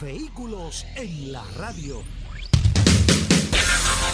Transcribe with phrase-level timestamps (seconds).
[0.00, 2.02] Vehículos en la radio.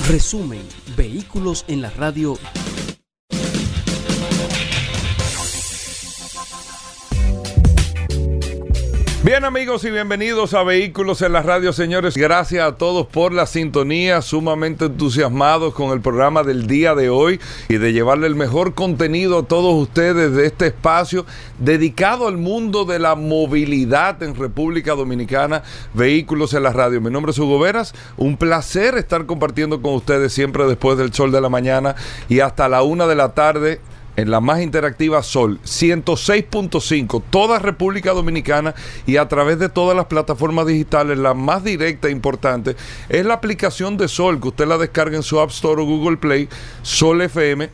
[0.08, 2.36] Resumen, Vehículos en la radio
[9.26, 12.16] Bien amigos y bienvenidos a Vehículos en la Radio, señores.
[12.16, 17.40] Gracias a todos por la sintonía, sumamente entusiasmados con el programa del día de hoy
[17.68, 21.26] y de llevarle el mejor contenido a todos ustedes de este espacio
[21.58, 27.00] dedicado al mundo de la movilidad en República Dominicana, Vehículos en la Radio.
[27.00, 31.32] Mi nombre es Hugo Veras, un placer estar compartiendo con ustedes siempre después del sol
[31.32, 31.96] de la mañana
[32.28, 33.80] y hasta la una de la tarde
[34.16, 38.74] en la más interactiva Sol 106.5, toda República Dominicana
[39.06, 42.76] y a través de todas las plataformas digitales, la más directa e importante
[43.08, 46.16] es la aplicación de Sol, que usted la descarga en su App Store o Google
[46.16, 46.48] Play,
[46.82, 47.70] Sol FM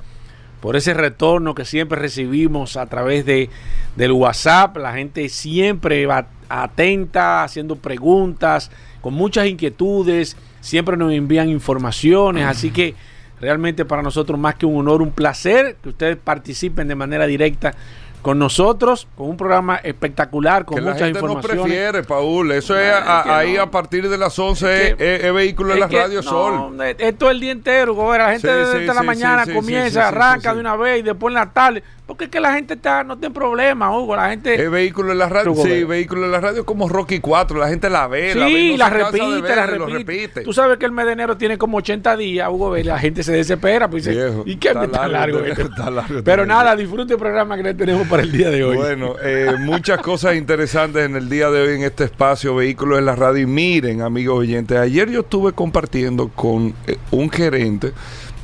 [0.62, 3.50] por ese retorno que siempre recibimos a través de,
[3.98, 4.78] del WhatsApp.
[4.78, 12.72] La gente siempre va atenta, haciendo preguntas, con muchas inquietudes, siempre nos envían informaciones, así
[12.72, 12.96] que
[13.42, 17.74] realmente para nosotros más que un honor, un placer que ustedes participen de manera directa
[18.22, 21.56] con nosotros, con un programa espectacular, con muchas informaciones.
[21.56, 22.52] no prefiere, Paul.
[22.52, 26.80] Eso es, ahí a partir de las 11 es, vehículo en la radio Sol.
[26.98, 31.00] Esto es el día entero, la gente desde la mañana comienza, arranca de una vez
[31.00, 31.84] y después en la tarde.
[32.10, 34.16] Porque es que la gente está, no tiene problema, Hugo.
[34.16, 34.56] La gente.
[34.56, 35.54] Es vehículo en la radio.
[35.54, 37.60] Sí, vehículo en la radio como Rocky 4.
[37.60, 40.42] La gente la ve, sí, la, ve, la repite, la repite.
[40.42, 42.76] Tú sabes que el mes de enero tiene como 80 días, Hugo.
[42.78, 43.88] La gente se desespera.
[43.88, 45.40] Pues dice, ¿y qué está largo?
[45.40, 48.64] largo, está largo Pero nada, disfrute el programa que le tenemos para el día de
[48.64, 48.76] hoy.
[48.76, 53.06] Bueno, eh, muchas cosas interesantes en el día de hoy en este espacio, Vehículos en
[53.06, 53.44] la radio.
[53.44, 57.94] Y miren, amigos oyentes, ayer yo estuve compartiendo con eh, un gerente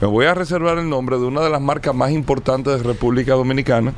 [0.02, 3.34] me voy a reservar el nombre de una de las marcas más importantes de República
[3.34, 3.94] Dominicana.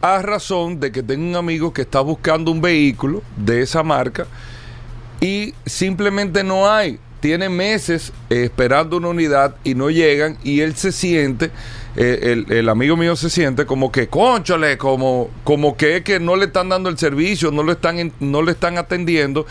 [0.00, 4.26] A razón de que tengo un amigo que está buscando un vehículo de esa marca
[5.20, 7.00] y simplemente no hay.
[7.18, 11.50] Tiene meses esperando una unidad y no llegan y él se siente,
[11.96, 16.46] eh, el, amigo mío se siente como que, conchale, como, como que, que no le
[16.46, 19.46] están dando el servicio, no, lo están, no le están atendiendo,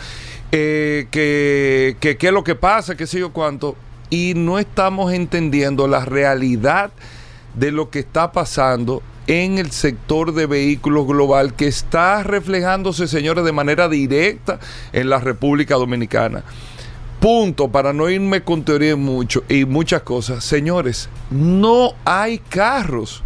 [0.52, 3.76] eh, que, qué es lo que pasa, qué sé yo cuánto
[4.10, 6.90] y no estamos entendiendo la realidad
[7.54, 13.44] de lo que está pasando en el sector de vehículos global que está reflejándose, señores,
[13.44, 14.60] de manera directa
[14.92, 16.44] en la República Dominicana.
[17.20, 20.44] Punto, para no irme con teoría mucho y muchas cosas.
[20.44, 23.22] Señores, no hay carros.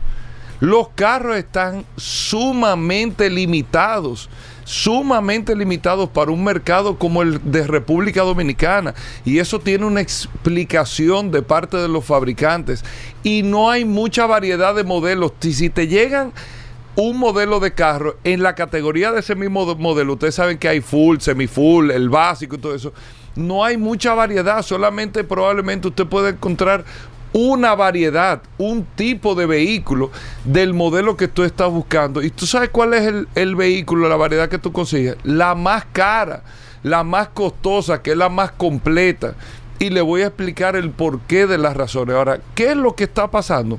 [0.60, 4.28] Los carros están sumamente limitados
[4.70, 8.94] sumamente limitados para un mercado como el de República Dominicana.
[9.24, 12.84] Y eso tiene una explicación de parte de los fabricantes.
[13.24, 15.32] Y no hay mucha variedad de modelos.
[15.40, 16.32] Si te llegan
[16.94, 20.80] un modelo de carro en la categoría de ese mismo modelo, ustedes saben que hay
[20.80, 22.92] full, semi full, el básico y todo eso.
[23.36, 26.84] No hay mucha variedad, solamente probablemente usted puede encontrar
[27.32, 30.10] una variedad, un tipo de vehículo
[30.44, 32.22] del modelo que tú estás buscando.
[32.22, 35.16] ¿Y tú sabes cuál es el, vehículo, la variedad que tú consigues?
[35.22, 36.42] La más cara,
[36.82, 39.34] la más costosa, que es la más completa.
[39.78, 42.16] Y le voy a explicar el porqué de las razones.
[42.16, 43.78] Ahora, ¿qué es lo que está pasando?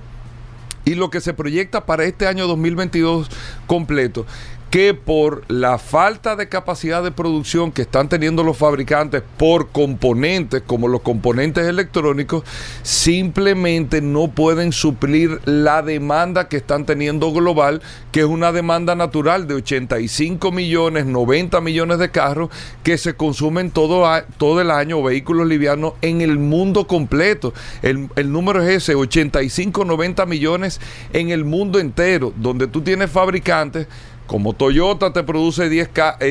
[0.83, 3.29] Y lo que se proyecta para este año 2022
[3.67, 4.25] completo
[4.71, 10.63] que por la falta de capacidad de producción que están teniendo los fabricantes por componentes
[10.65, 12.45] como los componentes electrónicos,
[12.81, 17.81] simplemente no pueden suplir la demanda que están teniendo global,
[18.13, 22.49] que es una demanda natural de 85 millones, 90 millones de carros
[22.81, 24.05] que se consumen todo,
[24.37, 27.53] todo el año, vehículos livianos en el mundo completo.
[27.81, 30.79] El, el número es ese, 85, 90 millones
[31.11, 33.87] en el mundo entero, donde tú tienes fabricantes
[34.31, 35.89] como Toyota te produce 10,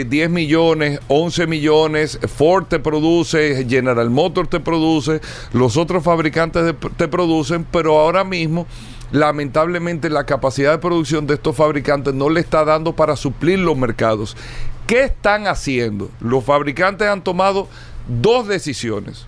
[0.08, 5.20] 10, eh, millones, 11 millones, Ford te produce, General Motors te produce,
[5.52, 8.67] los otros fabricantes te producen, pero ahora mismo
[9.12, 13.76] lamentablemente la capacidad de producción de estos fabricantes no le está dando para suplir los
[13.76, 14.35] mercados.
[14.87, 16.11] ¿Qué están haciendo?
[16.20, 17.69] Los fabricantes han tomado
[18.08, 19.26] dos decisiones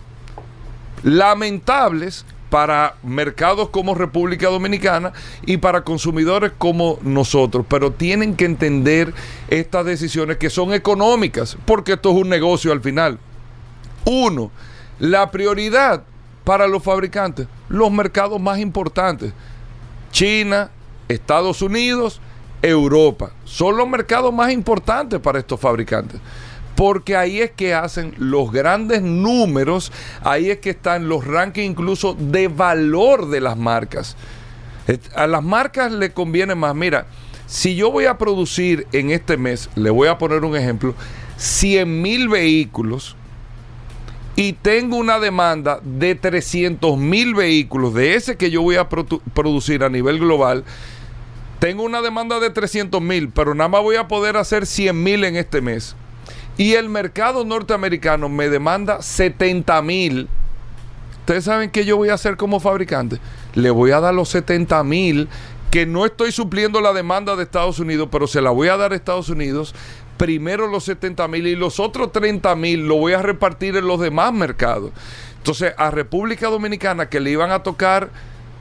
[1.03, 5.11] lamentables para mercados como República Dominicana
[5.43, 7.65] y para consumidores como nosotros.
[7.67, 9.11] Pero tienen que entender
[9.47, 13.17] estas decisiones que son económicas, porque esto es un negocio al final.
[14.05, 14.51] Uno,
[14.99, 16.03] la prioridad
[16.43, 19.33] para los fabricantes, los mercados más importantes.
[20.11, 20.69] China,
[21.07, 22.21] Estados Unidos,
[22.61, 23.31] Europa.
[23.45, 26.21] Son los mercados más importantes para estos fabricantes
[26.75, 29.91] porque ahí es que hacen los grandes números,
[30.23, 34.15] ahí es que están los rankings incluso de valor de las marcas.
[35.15, 37.05] A las marcas le conviene más, mira,
[37.45, 40.95] si yo voy a producir en este mes, le voy a poner un ejemplo,
[41.37, 43.15] 100 mil vehículos
[44.35, 49.83] y tengo una demanda de 300 mil vehículos, de ese que yo voy a producir
[49.83, 50.63] a nivel global,
[51.59, 55.23] tengo una demanda de 300 mil, pero nada más voy a poder hacer 100 mil
[55.23, 55.95] en este mes
[56.57, 60.27] y el mercado norteamericano me demanda 70 mil,
[61.19, 63.19] ustedes saben qué yo voy a hacer como fabricante.
[63.55, 65.27] Le voy a dar los 70 mil
[65.71, 68.91] que no estoy supliendo la demanda de Estados Unidos, pero se la voy a dar
[68.91, 69.73] a Estados Unidos.
[70.17, 73.99] Primero los 70 mil y los otros 30 mil lo voy a repartir en los
[73.99, 74.91] demás mercados.
[75.37, 78.11] Entonces a República Dominicana que le iban a tocar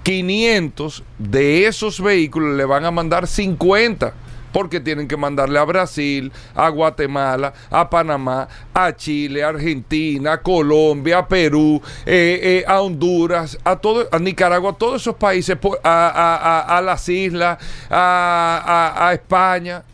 [0.03, 4.15] 500 de esos vehículos le van a mandar 50
[4.53, 10.43] porque tienen que mandarle a Brasil, a Guatemala, a Panamá, a Chile, a Argentina, a
[10.43, 15.57] Colombia, a Perú, eh, eh, a Honduras, a, todo, a Nicaragua, a todos esos países,
[15.83, 17.59] a, las islas,
[17.91, 19.85] a, España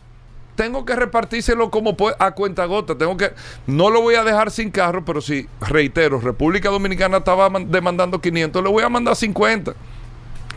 [0.55, 2.99] tengo que repartírselo como a cuenta gota.
[2.99, 3.33] Tengo que,
[3.69, 8.65] no lo voy a dejar sin carro, pero si, reitero, República Dominicana estaba demandando 500,
[8.65, 9.75] le voy a mandar 50.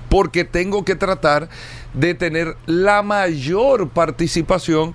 [0.09, 1.49] Porque tengo que tratar
[1.93, 4.93] de tener la mayor participación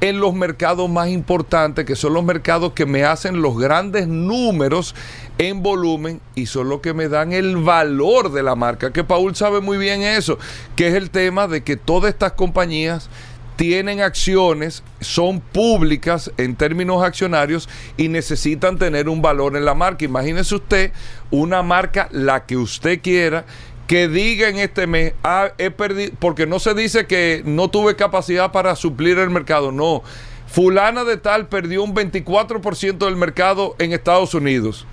[0.00, 4.94] en los mercados más importantes, que son los mercados que me hacen los grandes números
[5.38, 9.34] en volumen y son los que me dan el valor de la marca, que Paul
[9.34, 10.38] sabe muy bien eso,
[10.76, 13.08] que es el tema de que todas estas compañías
[13.56, 20.04] tienen acciones, son públicas en términos accionarios y necesitan tener un valor en la marca.
[20.04, 20.92] Imagínese usted
[21.30, 23.46] una marca, la que usted quiera,
[23.86, 27.96] que diga en este mes, ah, he perdido, porque no se dice que no tuve
[27.96, 30.02] capacidad para suplir el mercado, no.
[30.46, 34.86] Fulana de tal perdió un 24% del mercado en Estados Unidos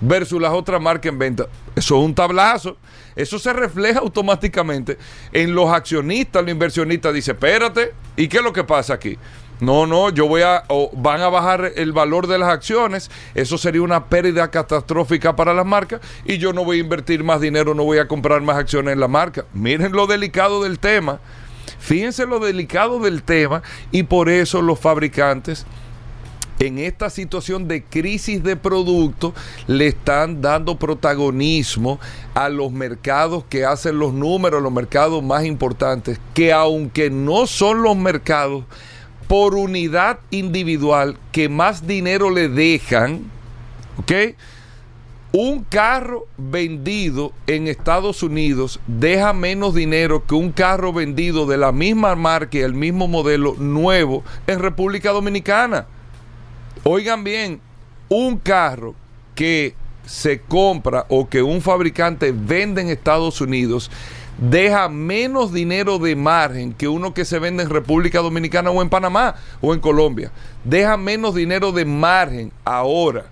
[0.00, 1.46] versus las otras marcas en venta.
[1.76, 2.76] Eso es un tablazo.
[3.14, 4.98] Eso se refleja automáticamente
[5.32, 7.14] en los accionistas, los inversionistas.
[7.14, 9.16] Dice, espérate, ¿y qué es lo que pasa aquí?
[9.62, 13.80] No, no, yo voy a, van a bajar el valor de las acciones, eso sería
[13.82, 17.84] una pérdida catastrófica para las marcas y yo no voy a invertir más dinero, no
[17.84, 19.44] voy a comprar más acciones en la marca.
[19.54, 21.20] Miren lo delicado del tema,
[21.78, 23.62] fíjense lo delicado del tema
[23.92, 25.64] y por eso los fabricantes
[26.58, 29.32] en esta situación de crisis de producto
[29.68, 32.00] le están dando protagonismo
[32.34, 37.82] a los mercados que hacen los números, los mercados más importantes, que aunque no son
[37.82, 38.64] los mercados
[39.32, 43.22] por unidad individual que más dinero le dejan,
[43.96, 44.12] ¿ok?
[45.32, 51.72] Un carro vendido en Estados Unidos deja menos dinero que un carro vendido de la
[51.72, 55.86] misma marca y el mismo modelo nuevo en República Dominicana.
[56.82, 57.58] Oigan bien,
[58.10, 58.94] un carro
[59.34, 59.74] que
[60.04, 63.90] se compra o que un fabricante vende en Estados Unidos
[64.42, 68.88] deja menos dinero de margen que uno que se vende en República Dominicana o en
[68.88, 70.32] Panamá o en Colombia.
[70.64, 73.26] Deja menos dinero de margen ahora.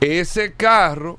[0.00, 1.18] Ese carro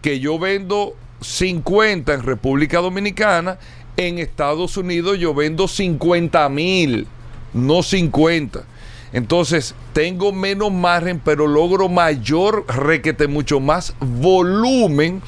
[0.00, 3.58] que yo vendo 50 en República Dominicana,
[3.98, 7.06] en Estados Unidos yo vendo 50 mil,
[7.52, 8.64] no 50.
[9.12, 15.22] Entonces, tengo menos margen, pero logro mayor requete, mucho más volumen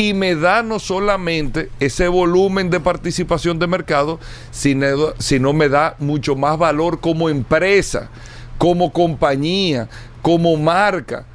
[0.00, 4.18] y me da no solamente ese volumen de participación de mercado,
[4.50, 8.08] sino, sino me da mucho más valor como empresa,
[8.56, 9.90] como compañía,
[10.22, 11.26] como marca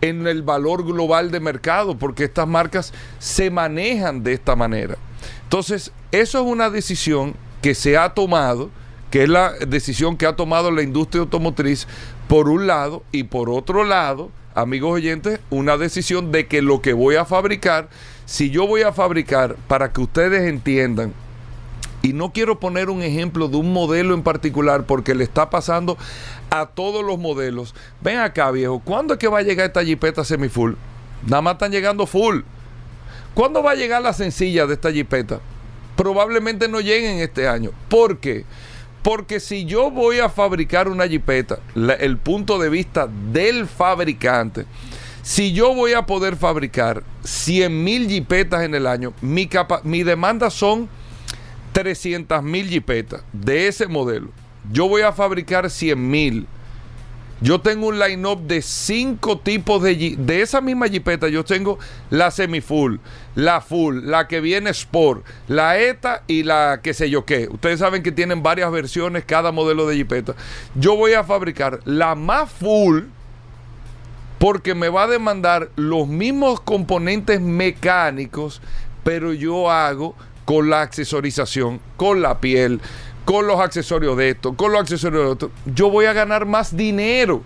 [0.00, 4.96] en el valor global de mercado, porque estas marcas se manejan de esta manera.
[5.44, 8.70] Entonces, eso es una decisión que se ha tomado,
[9.12, 11.86] que es la decisión que ha tomado la industria automotriz,
[12.26, 16.92] por un lado, y por otro lado, amigos oyentes, una decisión de que lo que
[16.92, 17.88] voy a fabricar,
[18.26, 21.12] si yo voy a fabricar, para que ustedes entiendan,
[22.02, 25.98] y no quiero poner un ejemplo de un modelo en particular porque le está pasando
[26.50, 27.74] a todos los modelos.
[28.00, 30.74] Ven acá, viejo, ¿cuándo es que va a llegar esta jipeta semi-full?
[31.26, 32.40] Nada más están llegando full.
[33.34, 35.40] ¿Cuándo va a llegar la sencilla de esta jipeta?
[35.96, 37.70] Probablemente no lleguen este año.
[37.88, 38.44] ¿Por qué?
[38.44, 38.46] Porque
[39.40, 41.58] si yo voy a fabricar una jipeta,
[41.98, 44.66] el punto de vista del fabricante,
[45.22, 50.02] si yo voy a poder fabricar 100 mil jipetas en el año, mi, capa- mi
[50.02, 50.88] demanda son
[51.72, 54.28] 300 mil jipetas de ese modelo.
[54.72, 56.46] Yo voy a fabricar 100 mil.
[57.40, 61.28] Yo tengo un line-up de cinco tipos de de esa misma jipeta.
[61.28, 61.78] Yo tengo
[62.10, 62.96] la semi-full,
[63.34, 67.48] la full, la que viene sport, la ETA y la que sé yo qué.
[67.50, 70.34] Ustedes saben que tienen varias versiones cada modelo de jipeta.
[70.74, 73.04] Yo voy a fabricar la más full
[74.38, 78.60] porque me va a demandar los mismos componentes mecánicos,
[79.04, 80.14] pero yo hago
[80.44, 82.80] con la accesorización, con la piel,
[83.28, 85.50] con los accesorios de esto, con los accesorios de otro.
[85.66, 87.42] Yo voy a ganar más dinero.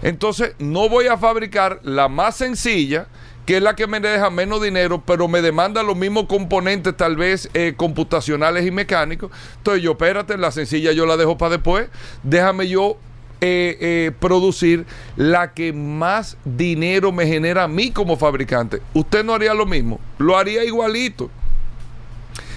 [0.00, 3.06] Entonces, no voy a fabricar la más sencilla,
[3.44, 7.16] que es la que me deja menos dinero, pero me demanda los mismos componentes, tal
[7.16, 9.30] vez eh, computacionales y mecánicos.
[9.58, 11.90] Entonces, yo, espérate, la sencilla yo la dejo para después.
[12.22, 12.96] Déjame yo
[13.42, 18.80] eh, eh, producir la que más dinero me genera a mí como fabricante.
[18.94, 21.28] Usted no haría lo mismo, lo haría igualito.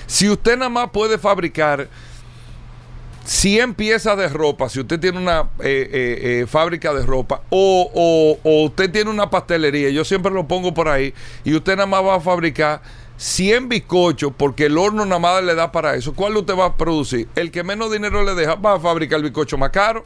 [0.08, 1.89] Si usted nada más puede fabricar
[3.25, 7.89] 100 piezas de ropa, si usted tiene una eh, eh, eh, fábrica de ropa o,
[7.94, 11.13] o- o usted tiene una pastelería, yo siempre lo pongo por ahí,
[11.44, 12.82] y usted nada más va a fabricar
[13.18, 16.77] 100 bizcochos porque el horno nada más le da para eso, ¿cuál usted va a
[16.77, 17.27] producir?
[17.36, 20.06] El que menos dinero le deja, va a fabricar el bizcocho más caro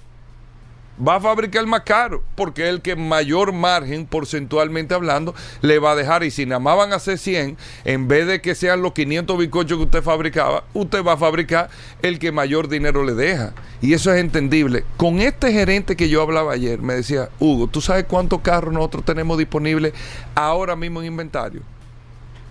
[1.06, 5.92] va a fabricar más caro, porque es el que mayor margen, porcentualmente hablando, le va
[5.92, 6.24] a dejar.
[6.24, 9.38] Y si nada más van a hacer 100, en vez de que sean los 500
[9.38, 11.70] bizcochos que usted fabricaba, usted va a fabricar
[12.02, 13.54] el que mayor dinero le deja.
[13.82, 14.84] Y eso es entendible.
[14.98, 19.06] Con este gerente que yo hablaba ayer, me decía, Hugo, ¿tú sabes cuántos carros nosotros
[19.06, 19.94] tenemos disponibles
[20.36, 21.62] ahora mismo en inventario?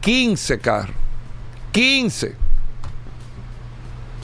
[0.00, 0.96] 15 carros.
[1.72, 2.46] 15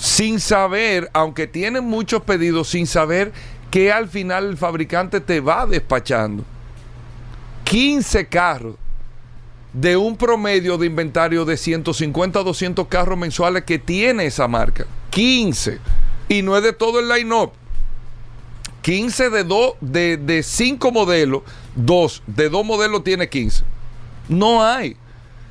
[0.03, 3.33] sin saber, aunque tienen muchos pedidos, sin saber
[3.73, 6.45] que al final el fabricante te va despachando.
[7.65, 8.77] 15 carros
[9.73, 14.85] de un promedio de inventario de 150 a 200 carros mensuales que tiene esa marca.
[15.09, 15.79] 15.
[16.29, 17.53] Y no es de todo el line-up.
[18.83, 21.41] 15 de dos, de, de cinco modelos,
[21.75, 23.65] dos, de dos modelos tiene 15.
[24.29, 24.99] No hay.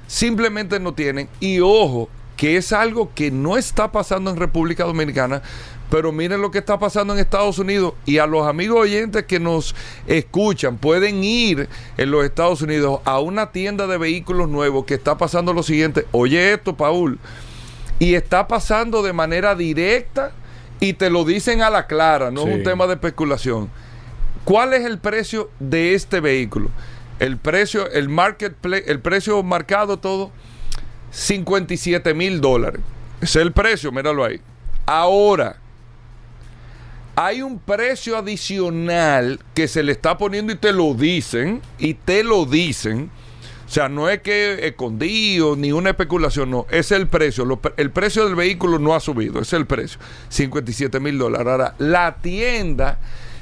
[0.06, 1.28] Simplemente no tienen.
[1.40, 2.08] Y ojo,
[2.42, 5.44] que es algo que no está pasando en República Dominicana,
[5.92, 7.94] pero miren lo que está pasando en Estados Unidos.
[8.06, 9.76] Y a los amigos oyentes que nos
[10.08, 11.68] escuchan, pueden ir
[11.98, 16.08] en los Estados Unidos a una tienda de vehículos nuevos que está pasando lo siguiente.
[16.14, 17.20] Oye esto, Paul.
[18.00, 20.32] Y está pasando de manera directa
[20.80, 23.70] y te lo dicen a la clara, no es un tema de especulación.
[24.46, 26.70] ¿Cuál es el precio de este vehículo?
[27.20, 30.32] El precio, el marketplace, el precio marcado todo,
[31.12, 32.82] 57 mil dólares.
[33.20, 34.40] Ese es el precio, míralo ahí.
[34.86, 35.61] Ahora,
[37.16, 42.24] hay un precio adicional que se le está poniendo y te lo dicen, y te
[42.24, 43.10] lo dicen.
[43.68, 46.66] O sea, no es que escondido ni una especulación, no.
[46.70, 47.46] Es el precio.
[47.78, 49.98] El precio del vehículo no ha subido, es el precio.
[50.30, 51.48] 57 mil dólares.
[51.48, 53.00] Ahora, la tienda,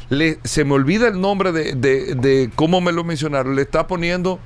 [0.09, 3.87] le- se me olvida el nombre de, de- de cómo me lo mencionaron, le está
[3.87, 4.39] poniendo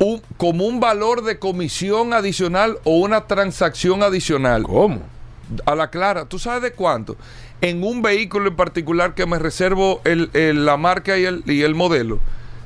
[0.00, 5.02] un- como un valor de comisión adicional o una transacción adicional ¿Cómo?
[5.66, 7.16] A la clara, ¿tú sabes de cuánto?
[7.60, 11.62] En un vehículo en particular que me reservo el- el- la marca y el, y
[11.62, 12.18] el modelo,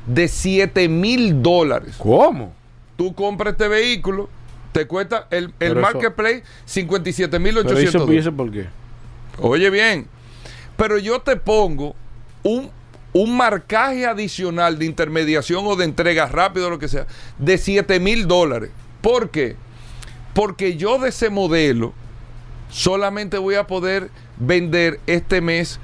[0.07, 1.97] de 7 mil dólares.
[1.99, 2.53] ¿Cómo?
[2.97, 4.29] Tú compras este vehículo,
[4.73, 8.67] te cuesta el, el marketplace 57 mil Pero 800 eso, ¿y eso por qué?
[9.38, 10.07] Oye bien,
[10.76, 11.95] pero yo te pongo
[12.43, 12.71] un,
[13.12, 17.07] un marcaje adicional de intermediación o de entrega rápido o lo que sea,
[17.38, 18.71] de 7 mil dólares.
[19.00, 19.57] ¿Por qué?
[20.35, 21.93] Porque yo de ese modelo
[22.75, 25.78] solamente voy a poder vender este mes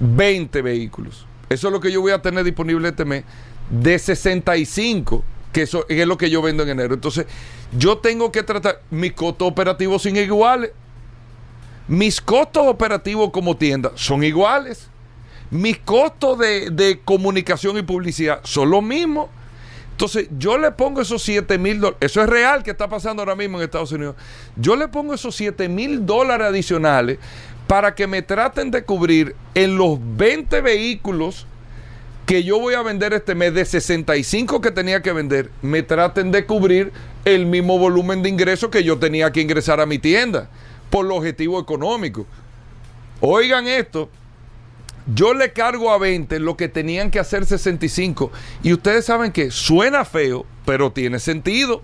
[0.00, 1.26] 20 vehículos.
[1.48, 3.24] Eso es lo que yo voy a tener disponible este mes.
[3.70, 5.22] De 65
[5.52, 6.94] que eso es lo que yo vendo en enero.
[6.94, 7.26] Entonces,
[7.78, 10.72] yo tengo que tratar, mis costos operativos son iguales.
[11.86, 14.88] Mis costos operativos como tienda son iguales.
[15.52, 19.28] Mis costos de, de comunicación y publicidad son los mismos.
[19.94, 21.98] Entonces, yo le pongo esos 7 mil dólares.
[22.00, 24.16] Eso es real que está pasando ahora mismo en Estados Unidos.
[24.56, 27.18] Yo le pongo esos 7 mil dólares adicionales
[27.68, 31.46] para que me traten de cubrir en los 20 vehículos
[32.26, 36.32] que yo voy a vender este mes de 65 que tenía que vender, me traten
[36.32, 36.92] de cubrir
[37.24, 40.48] el mismo volumen de ingresos que yo tenía que ingresar a mi tienda
[40.90, 42.26] por el objetivo económico.
[43.20, 44.08] Oigan esto,
[45.06, 48.32] yo le cargo a 20 lo que tenían que hacer 65
[48.62, 51.82] y ustedes saben que suena feo, pero tiene sentido.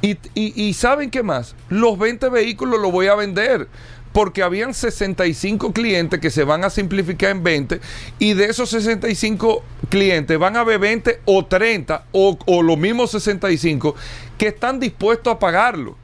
[0.00, 3.66] Y, y, saben qué más, los 20 vehículos los voy a vender
[4.12, 7.80] porque habían 65 clientes que se van a simplificar en 20
[8.20, 13.10] y de esos 65 clientes van a haber 20 o 30 o, o los mismos
[13.10, 13.96] 65
[14.38, 15.96] que están dispuestos a pagarlo.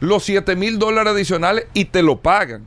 [0.00, 2.66] Los 7 mil dólares adicionales y te lo pagan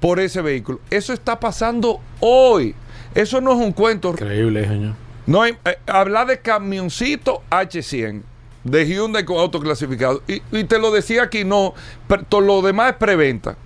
[0.00, 0.80] por ese vehículo.
[0.90, 2.74] Eso está pasando hoy.
[3.14, 4.10] Eso no es un cuento.
[4.10, 4.94] Increíble, señor.
[5.26, 8.22] No hay, eh, hablar de camioncito H100
[8.64, 10.22] de Hyundai con autoclasificado.
[10.26, 11.74] Y, y te lo decía aquí, no,
[12.06, 13.56] pero todo lo demás es preventa.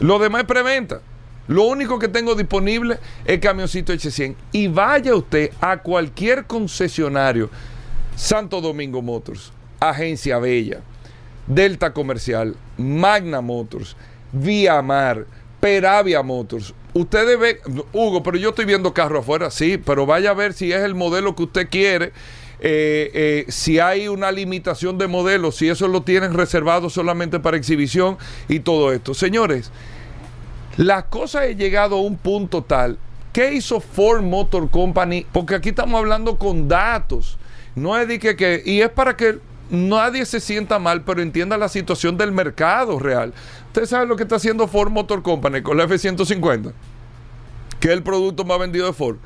[0.00, 1.00] Lo demás es preventa.
[1.48, 4.36] Lo único que tengo disponible es camioncito H100.
[4.52, 7.48] Y vaya usted a cualquier concesionario,
[8.16, 10.80] Santo Domingo Motors, Agencia Bella,
[11.46, 13.96] Delta Comercial, Magna Motors,
[14.32, 15.26] Vía Mar,
[15.60, 16.74] Peravia Motors.
[16.94, 17.58] Ustedes ven,
[17.92, 20.94] Hugo, pero yo estoy viendo carro afuera, sí, pero vaya a ver si es el
[20.94, 22.12] modelo que usted quiere.
[22.60, 27.56] Eh, eh, si hay una limitación de modelos, si eso lo tienen reservado solamente para
[27.56, 28.18] exhibición
[28.48, 29.14] y todo esto.
[29.14, 29.70] Señores,
[30.76, 32.98] las cosas han llegado a un punto tal.
[33.32, 35.24] ¿Qué hizo Ford Motor Company?
[35.30, 37.38] Porque aquí estamos hablando con datos.
[37.76, 39.38] No es de que, que y es para que
[39.70, 43.32] nadie se sienta mal, pero entienda la situación del mercado real.
[43.68, 46.72] Usted sabe lo que está haciendo Ford Motor Company con la F-150,
[47.80, 49.16] que es el producto más vendido de Ford.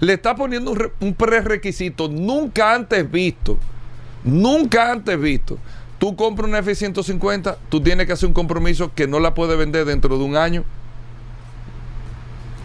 [0.00, 3.58] Le está poniendo un, un prerequisito nunca antes visto.
[4.24, 5.58] Nunca antes visto.
[5.98, 9.86] Tú compras una F-150, tú tienes que hacer un compromiso que no la puedes vender
[9.86, 10.64] dentro de un año.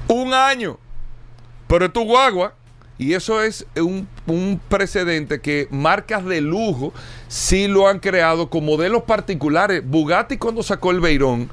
[0.08, 0.78] Un año.
[1.68, 2.56] Pero es tu guagua.
[3.02, 4.08] Y eso es un,
[4.70, 6.94] precedente que marcas de lujo
[7.28, 9.82] sí lo han creado con modelos particulares.
[9.84, 11.50] Bugatti cuando sacó el Beirón,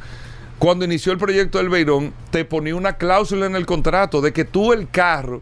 [0.59, 4.45] cuando inició el proyecto del Beirón, te ponía una cláusula en el contrato de que
[4.45, 5.41] tú el carro,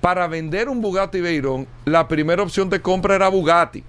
[0.00, 3.84] para vender un Bugatti Beirón, la primera opción de compra era Bugatti.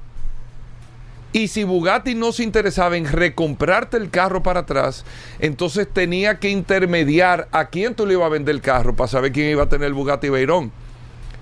[1.34, 5.04] Y si Bugatti no se interesaba en recomprarte el carro para atrás,
[5.40, 9.32] entonces tenía que intermediar a quién tú le ibas a vender el carro para saber
[9.32, 10.85] quién iba a tener el Bugatti Beirón.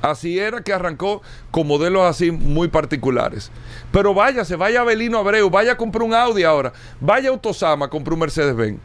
[0.04, 3.50] Así era que arrancó con modelos así muy particulares.
[3.90, 7.90] Pero váyase, vaya a Belino Abreu, vaya a comprar un Audi ahora, vaya a Autosama
[7.90, 8.80] comprar un Mercedes-Benz.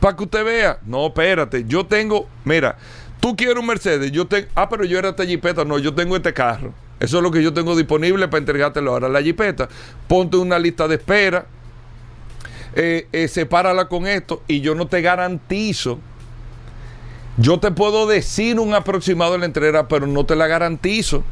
[0.00, 2.76] Para que usted vea, no, espérate, yo tengo, mira,
[3.20, 6.14] tú quieres un Mercedes, yo tengo, ah, pero yo era esta jipeta, no, yo tengo
[6.14, 6.74] este carro.
[7.00, 9.08] Eso es lo que yo tengo disponible para entregártelo ahora.
[9.08, 9.66] La jipeta,
[10.06, 11.46] ponte una lista de espera,
[12.74, 16.00] eh, eh, sepárala con esto y yo no te garantizo.
[17.36, 21.24] Yo te puedo decir un aproximado de la entrega, pero no te la garantizo.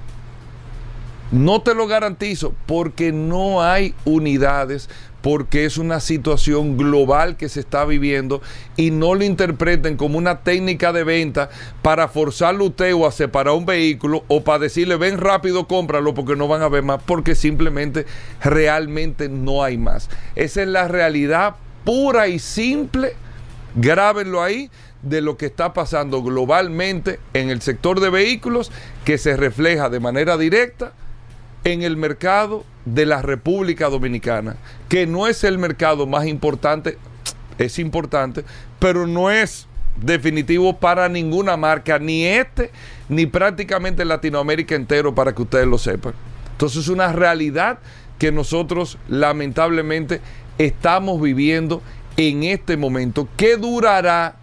[1.30, 4.90] No te lo garantizo porque no hay unidades,
[5.22, 8.42] porque es una situación global que se está viviendo
[8.76, 11.48] y no lo interpreten como una técnica de venta
[11.80, 16.36] para forzarlo usted o a separar un vehículo o para decirle ven rápido, cómpralo porque
[16.36, 18.04] no van a ver más, porque simplemente
[18.42, 20.10] realmente no hay más.
[20.34, 23.14] Esa es la realidad pura y simple,
[23.74, 24.70] grábenlo ahí,
[25.02, 28.70] de lo que está pasando globalmente en el sector de vehículos
[29.04, 30.92] que se refleja de manera directa
[31.64, 34.56] en el mercado de la República Dominicana,
[34.88, 36.98] que no es el mercado más importante,
[37.58, 38.44] es importante,
[38.78, 42.70] pero no es definitivo para ninguna marca, ni este,
[43.08, 46.14] ni prácticamente Latinoamérica entero, para que ustedes lo sepan.
[46.52, 47.78] Entonces es una realidad
[48.18, 50.20] que nosotros lamentablemente
[50.58, 51.82] estamos viviendo
[52.16, 54.36] en este momento, que durará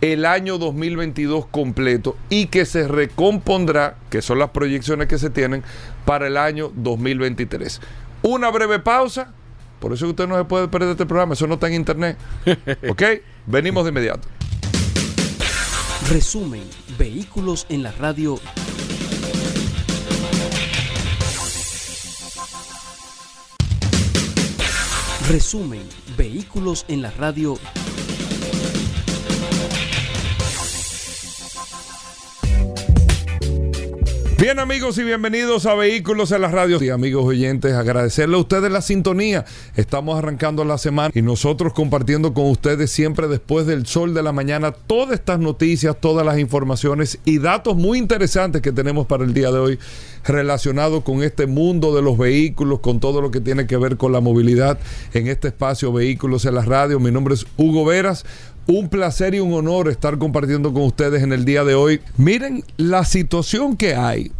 [0.00, 5.62] el año 2022 completo y que se recompondrá, que son las proyecciones que se tienen
[6.04, 7.80] para el año 2023.
[8.22, 9.32] Una breve pausa,
[9.80, 12.16] por eso que usted no se puede perder este programa, eso no está en internet.
[12.88, 13.02] ¿Ok?
[13.46, 14.28] Venimos de inmediato.
[16.10, 16.62] Resumen,
[16.96, 18.38] vehículos en la radio.
[25.28, 25.82] Resumen,
[26.16, 27.58] vehículos en la radio.
[34.48, 36.82] Bien amigos y bienvenidos a Vehículos en la Radio.
[36.82, 39.44] Y amigos oyentes, agradecerle a ustedes la sintonía.
[39.76, 44.32] Estamos arrancando la semana y nosotros compartiendo con ustedes siempre después del sol de la
[44.32, 49.34] mañana todas estas noticias, todas las informaciones y datos muy interesantes que tenemos para el
[49.34, 49.78] día de hoy
[50.24, 54.12] relacionados con este mundo de los vehículos, con todo lo que tiene que ver con
[54.12, 54.78] la movilidad
[55.12, 56.98] en este espacio Vehículos en la Radio.
[57.00, 58.24] Mi nombre es Hugo Veras.
[58.66, 62.02] Un placer y un honor estar compartiendo con ustedes en el día de hoy.
[62.18, 64.30] Miren la situación que hay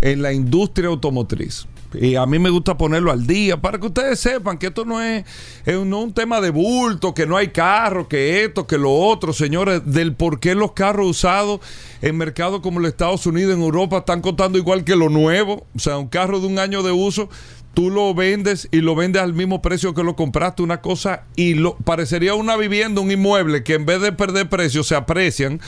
[0.00, 1.66] en la industria automotriz.
[1.94, 5.00] Y a mí me gusta ponerlo al día para que ustedes sepan que esto no
[5.00, 5.24] es,
[5.66, 9.82] no un tema de bulto, que no hay carro, que esto, que lo otro, señores,
[9.84, 11.60] del por qué los carros usados
[12.02, 15.66] en mercados como los Estados Unidos, en Europa, están costando igual que lo nuevo.
[15.74, 17.28] O sea, un carro de un año de uso
[17.74, 21.54] tú lo vendes y lo vendes al mismo precio que lo compraste, una cosa, y
[21.54, 25.60] lo parecería una vivienda, un inmueble, que en vez de perder precio se aprecian,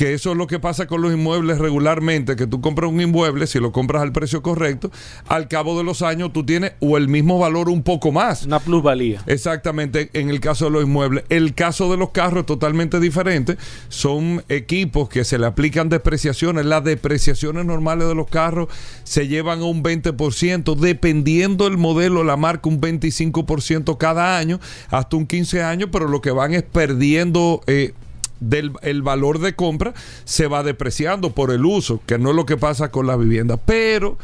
[0.00, 3.46] que eso es lo que pasa con los inmuebles regularmente, que tú compras un inmueble,
[3.46, 4.90] si lo compras al precio correcto,
[5.28, 8.46] al cabo de los años tú tienes o el mismo valor un poco más.
[8.46, 9.22] Una plusvalía.
[9.26, 11.24] Exactamente, en el caso de los inmuebles.
[11.28, 13.58] El caso de los carros es totalmente diferente.
[13.90, 16.64] Son equipos que se le aplican depreciaciones.
[16.64, 18.70] Las depreciaciones normales de los carros
[19.04, 25.18] se llevan a un 20%, dependiendo del modelo, la marca un 25% cada año, hasta
[25.18, 27.60] un 15 años, pero lo que van es perdiendo...
[27.66, 27.92] Eh,
[28.40, 32.46] del el valor de compra se va depreciando por el uso, que no es lo
[32.46, 33.56] que pasa con la vivienda.
[33.58, 34.18] Pero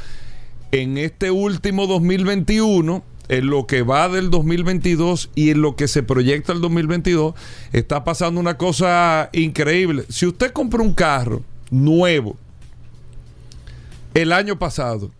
[0.73, 6.03] en este último 2021, en lo que va del 2022 y en lo que se
[6.03, 7.35] proyecta el 2022,
[7.73, 10.05] está pasando una cosa increíble.
[10.09, 12.37] Si usted compra un carro nuevo
[14.15, 15.11] el año pasado,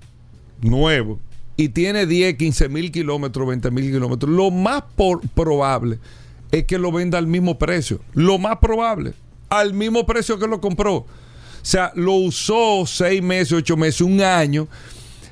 [0.61, 1.21] nuevo,
[1.57, 6.01] y tiene 10, 15 mil kilómetros, 20 mil kilómetros, lo más por, probable es
[6.51, 8.01] que lo venda al mismo precio.
[8.15, 9.15] Lo más probable,
[9.49, 10.95] al mismo precio que lo compró.
[10.95, 11.07] O
[11.63, 14.69] sea, lo usó seis meses, ocho meses, un año.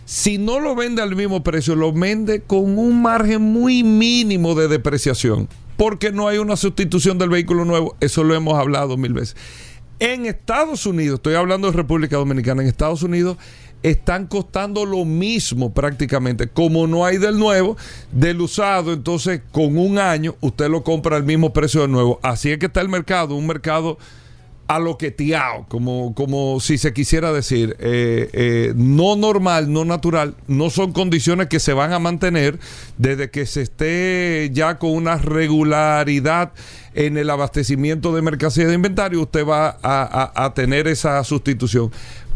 [0.04, 4.68] Si no lo vende al mismo precio, lo vende con un margen muy mínimo de
[4.68, 5.48] depreciación.
[5.76, 7.96] Porque no hay una sustitución del vehículo nuevo.
[8.00, 9.36] Eso lo hemos hablado mil veces.
[10.00, 13.38] En Estados Unidos, estoy hablando de República Dominicana, en Estados Unidos
[13.84, 16.48] están costando lo mismo prácticamente.
[16.48, 17.76] Como no hay del nuevo,
[18.10, 22.18] del usado, entonces con un año usted lo compra al mismo precio del nuevo.
[22.22, 23.98] Así es que está el mercado, un mercado
[24.66, 30.92] aloqueteado, como, como si se quisiera decir, eh, eh, no normal, no natural, no son
[30.92, 32.58] condiciones que se van a mantener
[32.96, 36.52] desde que se esté ya con una regularidad
[36.94, 41.90] en el abastecimiento de mercancía de inventario, usted va a tener esa sustitución.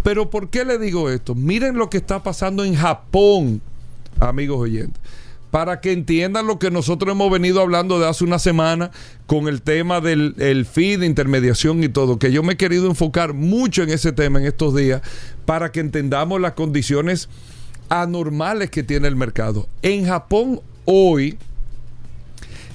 [0.09, 1.35] Pero ¿por qué le digo esto?
[1.35, 3.61] Miren lo que está pasando en Japón,
[4.19, 4.99] amigos oyentes.
[5.51, 8.91] Para que entiendan lo que nosotros hemos venido hablando de hace una semana
[9.27, 13.35] con el tema del el feed, intermediación y todo, que yo me he querido enfocar
[13.35, 15.03] mucho en ese tema en estos días
[15.45, 17.29] para que entendamos las condiciones
[17.91, 19.69] anormales que tiene el mercado.
[19.83, 21.37] En Japón hoy,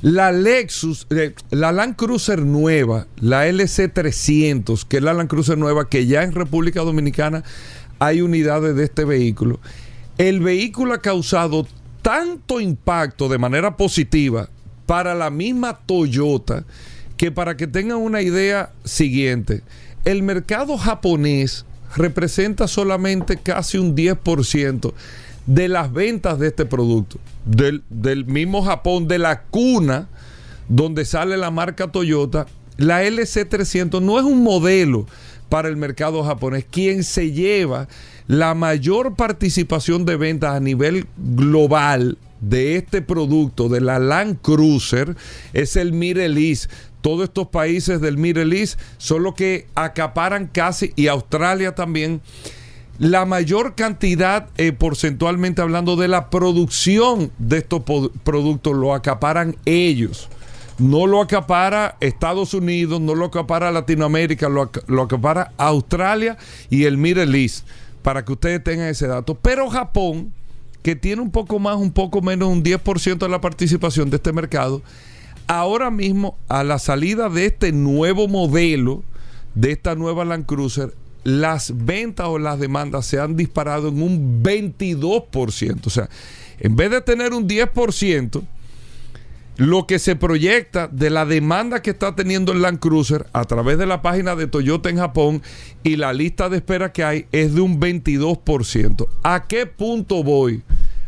[0.04, 5.88] la Lexus, eh, la Land Cruiser nueva, la LC300, que es la Land Cruiser nueva,
[5.88, 7.46] que ya en República Dominicana
[8.00, 9.62] hay unidades de este vehículo.
[10.18, 11.66] El vehículo ha causado
[12.02, 14.50] tanto impacto de manera positiva
[14.86, 16.66] para la misma Toyota
[17.16, 19.62] que para que tengan una idea siguiente,
[20.04, 24.94] el mercado japonés representa solamente casi un 10%
[25.46, 30.10] de las ventas de este producto, del, del, mismo Japón, de la cuna
[30.70, 32.46] donde sale la marca Toyota,
[32.78, 35.06] la LC300 no es un modelo
[35.50, 36.66] para el mercado japonés.
[36.70, 37.88] Quien se lleva
[38.28, 45.16] la mayor participación de ventas a nivel global de este producto, de la Land Cruiser,
[45.54, 46.70] es el Mirelis.
[47.02, 52.22] Todos estos países del Mirelis son los que acaparan casi, y Australia también,
[53.00, 57.82] la mayor cantidad, eh, porcentualmente hablando, de la producción de estos
[58.24, 60.30] productos lo acaparan ellos.
[60.78, 66.38] No lo acapara Estados Unidos, no lo acapara Latinoamérica, lo, lo acapara Australia
[66.70, 67.68] y el Middle East,
[68.02, 69.36] para que ustedes tengan ese dato.
[69.36, 70.34] Pero Japón,
[70.82, 74.34] que tiene un poco más, un poco menos, un 10% de la participación de este
[74.34, 74.82] mercado,
[75.48, 79.04] ahora mismo, a la salida de este nuevo modelo,
[79.56, 84.44] de esta nueva Land Cruiser, las ventas o las demandas se han disparado en un
[84.44, 85.80] 22%.
[85.86, 86.10] O sea,
[86.60, 88.44] en vez de tener un 10%,
[89.58, 93.78] lo que se proyecta de la demanda que está teniendo el Land Cruiser a través
[93.78, 95.42] de la página de Toyota en Japón
[95.84, 99.08] y la lista de espera que hay es de un 22%.
[99.22, 100.64] ¿A qué punto voy?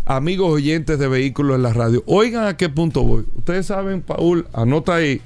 [0.06, 3.26] Amigos oyentes de vehículos en la radio, oigan a qué punto voy.
[3.36, 5.22] Ustedes saben, Paul, anota ahí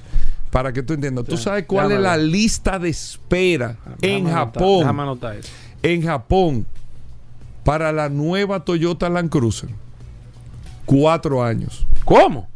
[0.50, 1.24] para que tú entiendas.
[1.24, 5.18] ¿Tú sabes cuál es la lista de espera en Japón?
[5.82, 6.66] En Japón
[7.64, 9.70] para la nueva Toyota Land Cruiser.
[10.84, 11.86] Cuatro años.
[12.04, 12.48] ¿Cómo?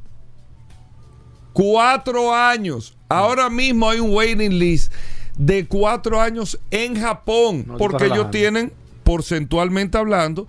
[1.52, 2.96] Cuatro años.
[3.08, 4.92] Ahora mismo hay un waiting list
[5.36, 7.64] de cuatro años en Japón.
[7.66, 8.72] No porque ellos tienen,
[9.04, 10.48] porcentualmente hablando,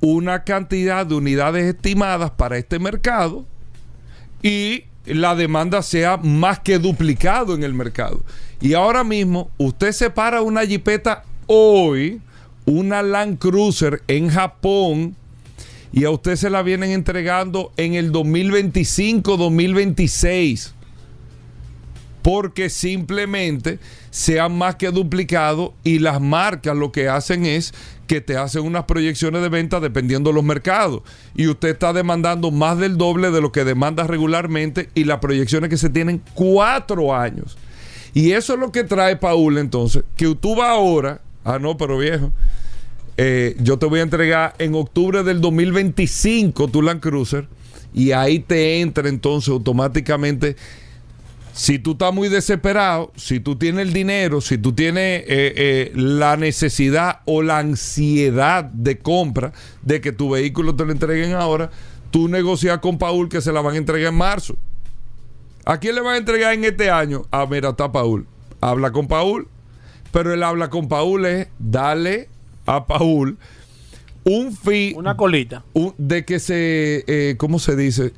[0.00, 3.44] una cantidad de unidades estimadas para este mercado
[4.42, 8.22] y la demanda sea más que duplicado en el mercado.
[8.60, 12.20] Y ahora mismo, usted separa una jipeta hoy,
[12.64, 15.14] una Land Cruiser en Japón,
[15.92, 20.72] y a usted se la vienen entregando en el 2025-2026.
[22.26, 23.78] Porque simplemente
[24.10, 27.72] se han más que duplicado y las marcas lo que hacen es
[28.08, 31.02] que te hacen unas proyecciones de venta dependiendo de los mercados.
[31.36, 35.70] Y usted está demandando más del doble de lo que demanda regularmente y las proyecciones
[35.70, 37.56] que se tienen cuatro años.
[38.12, 41.96] Y eso es lo que trae Paul entonces, que tú vas ahora, ah no, pero
[41.96, 42.32] viejo,
[43.18, 47.46] eh, yo te voy a entregar en octubre del 2025 tu Land Cruiser
[47.94, 50.56] y ahí te entra entonces automáticamente
[51.58, 55.92] si tú estás muy desesperado, si tú tienes el dinero, si tú tienes eh, eh,
[55.94, 61.70] la necesidad o la ansiedad de compra de que tu vehículo te lo entreguen ahora,
[62.10, 64.54] tú negocias con Paul que se la van a entregar en marzo.
[65.64, 67.22] ¿A quién le van a entregar en este año?
[67.30, 68.26] Ah, mira, está Paul.
[68.60, 69.48] Habla con Paul.
[70.12, 72.28] Pero el habla con Paul es darle
[72.66, 73.38] a Paul
[74.24, 75.64] un fee Una colita.
[75.72, 78.12] un- de que se, eh, ¿cómo se dice?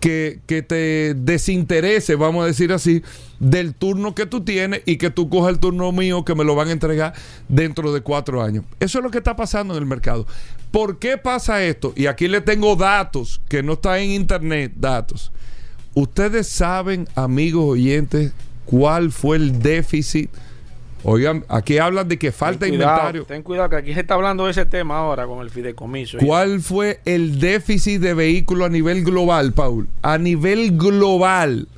[0.00, 3.02] Que, que te desinterese, vamos a decir así,
[3.40, 6.54] del turno que tú tienes y que tú cojas el turno mío que me lo
[6.54, 7.14] van a entregar
[7.48, 8.64] dentro de cuatro años.
[8.78, 10.26] Eso es lo que está pasando en el mercado.
[10.70, 11.92] ¿Por qué pasa esto?
[11.96, 15.32] Y aquí le tengo datos que no están en internet, datos.
[15.94, 18.32] Ustedes saben, amigos oyentes,
[18.66, 20.30] cuál fue el déficit.
[21.04, 23.24] Oigan, aquí hablan de que falta ten cuidado, inventario.
[23.24, 26.18] Ten cuidado que aquí se está hablando de ese tema ahora con el fideicomiso.
[26.18, 29.88] ¿Cuál fue el déficit de vehículos a nivel global, Paul?
[30.02, 31.68] A nivel global.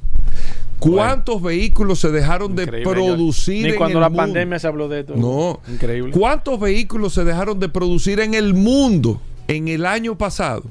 [0.78, 3.64] ¿Cuántos vehículos se dejaron de producir.
[3.64, 4.22] Ni en cuando el la mundo?
[4.22, 5.14] pandemia se habló de esto.
[5.14, 5.60] No.
[5.68, 6.12] Increíble.
[6.12, 10.64] ¿Cuántos vehículos se dejaron de producir en el mundo en el año pasado?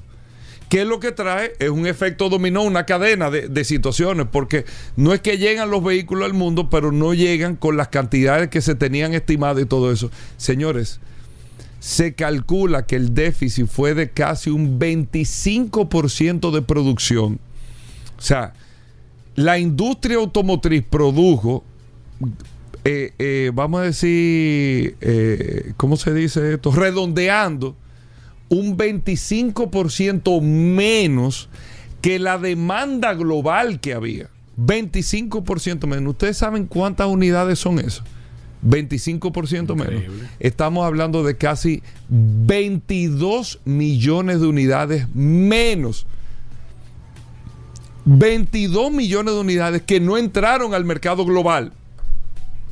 [0.69, 1.53] ¿Qué es lo que trae?
[1.59, 5.83] Es un efecto dominó, una cadena de, de situaciones, porque no es que llegan los
[5.83, 9.91] vehículos al mundo, pero no llegan con las cantidades que se tenían estimadas y todo
[9.91, 10.11] eso.
[10.37, 10.99] Señores,
[11.79, 17.39] se calcula que el déficit fue de casi un 25% de producción.
[18.17, 18.53] O sea,
[19.35, 21.63] la industria automotriz produjo,
[22.83, 26.71] eh, eh, vamos a decir, eh, ¿cómo se dice esto?
[26.71, 27.75] Redondeando
[28.49, 31.49] un 25% menos
[32.01, 34.29] que la demanda global que había.
[34.57, 36.11] 25% menos.
[36.11, 38.03] ¿Ustedes saben cuántas unidades son eso?
[38.65, 40.03] 25% menos.
[40.39, 46.05] Estamos hablando de casi 22 millones de unidades menos.
[48.05, 51.71] 22 millones de unidades que no entraron al mercado global.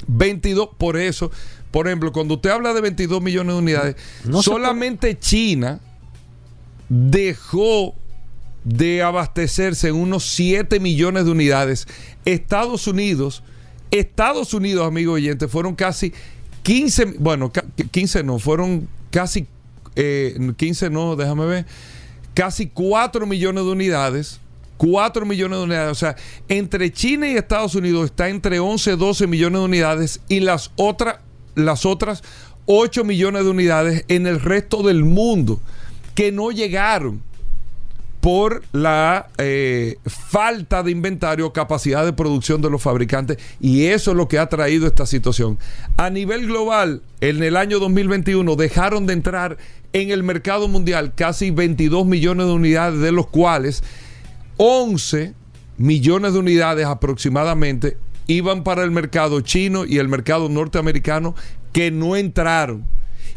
[0.08, 1.32] 22, por eso,
[1.72, 5.80] por ejemplo, cuando usted habla de 22 millones de unidades, No solamente China
[6.90, 7.96] dejó
[8.64, 11.88] de abastecerse en unos 7 millones de unidades.
[12.26, 13.44] Estados Unidos,
[13.92, 16.14] Estados Unidos, amigos oyentes, fueron casi
[16.64, 19.48] 15, bueno, ca- 15 no, fueron casi,
[19.96, 21.66] eh, 15 no, déjame ver,
[22.34, 24.40] casi 4 millones de unidades.
[24.78, 25.92] 4 millones de unidades.
[25.92, 26.16] O sea,
[26.48, 30.70] entre China y Estados Unidos está entre 11 y 12 millones de unidades y las,
[30.76, 31.16] otras
[31.58, 32.24] las otras
[32.66, 35.60] 8 millones de unidades en el resto del mundo
[36.16, 37.22] que no llegaron
[38.22, 44.18] por la eh, falta de inventario, capacidad de producción de los fabricantes y eso es
[44.18, 45.58] lo que ha traído esta situación.
[45.96, 49.58] A nivel global, en el año 2021 dejaron de entrar
[49.94, 53.84] en el mercado mundial casi 22 millones de unidades, de los cuales
[54.58, 55.34] 11
[55.78, 61.36] millones de unidades aproximadamente iban para el mercado chino y el mercado norteamericano
[61.74, 62.86] que no entraron.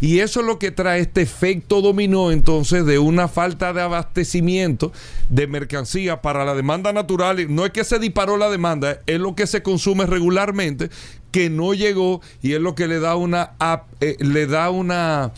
[0.00, 4.92] Y eso es lo que trae este efecto dominó entonces de una falta de abastecimiento
[5.28, 7.54] de mercancía para la demanda natural.
[7.54, 10.88] No es que se disparó la demanda, es lo que se consume regularmente,
[11.30, 13.52] que no llegó y es lo que le da una,
[14.00, 15.32] eh, le da una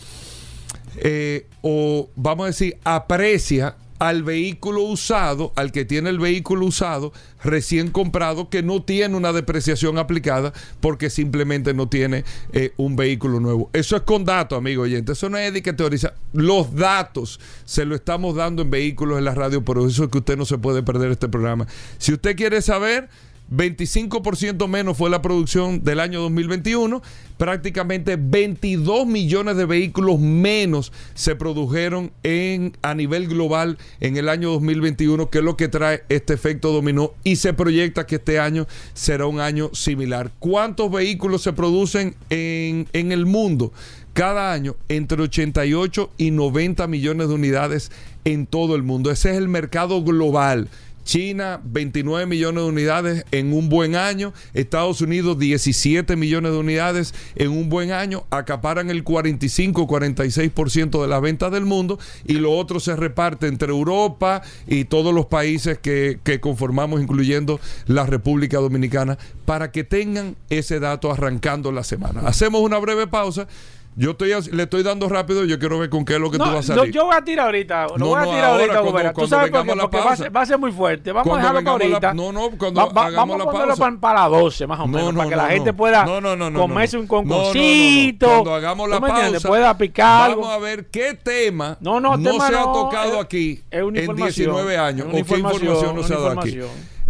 [0.97, 7.13] eh, o vamos a decir, aprecia al vehículo usado, al que tiene el vehículo usado
[7.43, 13.39] recién comprado, que no tiene una depreciación aplicada porque simplemente no tiene eh, un vehículo
[13.39, 13.69] nuevo.
[13.73, 15.11] Eso es con datos, amigo oyente.
[15.11, 16.13] Eso no es de que teoriza.
[16.33, 20.17] Los datos se lo estamos dando en vehículos en la radio, por eso es que
[20.17, 21.67] usted no se puede perder este programa.
[21.97, 23.09] Si usted quiere saber,
[23.55, 27.01] 25% menos fue la producción del año 2021.
[27.37, 34.51] Prácticamente 22 millones de vehículos menos se produjeron en, a nivel global en el año
[34.51, 37.13] 2021, que es lo que trae este efecto dominó.
[37.23, 40.31] Y se proyecta que este año será un año similar.
[40.39, 43.71] ¿Cuántos vehículos se producen en, en el mundo?
[44.13, 47.91] cada año entre 88 y 90 millones de unidades
[48.25, 49.11] en todo el mundo.
[49.11, 50.69] Ese es el mercado global.
[51.03, 57.13] China 29 millones de unidades en un buen año, Estados Unidos 17 millones de unidades
[57.35, 62.79] en un buen año, acaparan el 45-46% de las ventas del mundo y lo otro
[62.79, 69.17] se reparte entre Europa y todos los países que, que conformamos, incluyendo la República Dominicana,
[69.45, 72.21] para que tengan ese dato arrancando la semana.
[72.21, 73.47] Hacemos una breve pausa.
[73.95, 76.45] Yo estoy, le estoy dando rápido, yo quiero ver con qué es lo que No,
[76.45, 76.93] tú vas a no, salir.
[76.93, 77.87] yo voy a tirar ahorita.
[77.89, 79.09] Lo No, voy a no, tirar ahora, ahorita, cuando- Gobera.
[79.09, 81.11] Tú cuando sabes por qué, la porque va a, ser, va a ser muy fuerte.
[81.11, 82.13] Vamos Cuando a dejarlo vengamos la- ahorita.
[82.15, 83.99] no, no, cuando Va- va- hagamos vamos la a ponerlo pausa.
[84.01, 85.53] para, las 12, más o No, menos, no, para que no, la no.
[85.53, 87.01] gente pueda No, no, no, no, comerse no.
[87.03, 87.43] un No, no, no, no.
[87.43, 88.27] conconcito.
[88.27, 90.51] Cuando hagamos la pausa, Pueda picar Vamos algo.
[90.51, 94.25] a ver qué tema No, no, tema se ha no, tocado aquí en información,
[94.55, 95.07] 19 años.
[95.07, 96.59] o qué información no se ha dado aquí.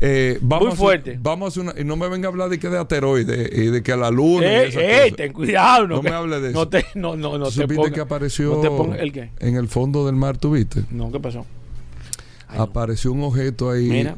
[0.05, 1.17] Eh, vamos Muy a fuerte.
[1.21, 3.81] vamos a una, y no me venga a hablar de que de asteroides y de
[3.81, 4.45] que a la luna.
[4.45, 5.15] y Eh, esas eh, cosas.
[5.15, 5.87] ten cuidado.
[5.87, 6.67] No, No que- me hable de No eso.
[6.67, 9.29] te, no, no, no ¿Tú te supiste ponga- que apareció No te ponga, ¿El qué?
[9.39, 10.83] en el fondo del mar, ¿tuviste?
[10.91, 11.45] No, ¿qué pasó?
[12.49, 12.63] Ay, no.
[12.63, 13.87] Apareció un objeto ahí.
[13.89, 14.17] Mira.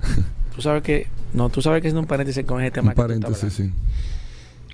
[0.56, 1.06] Tú sabes que...
[1.32, 2.88] No, tú sabes que es un paréntesis con ese tema.
[2.88, 3.70] un paréntesis, sí.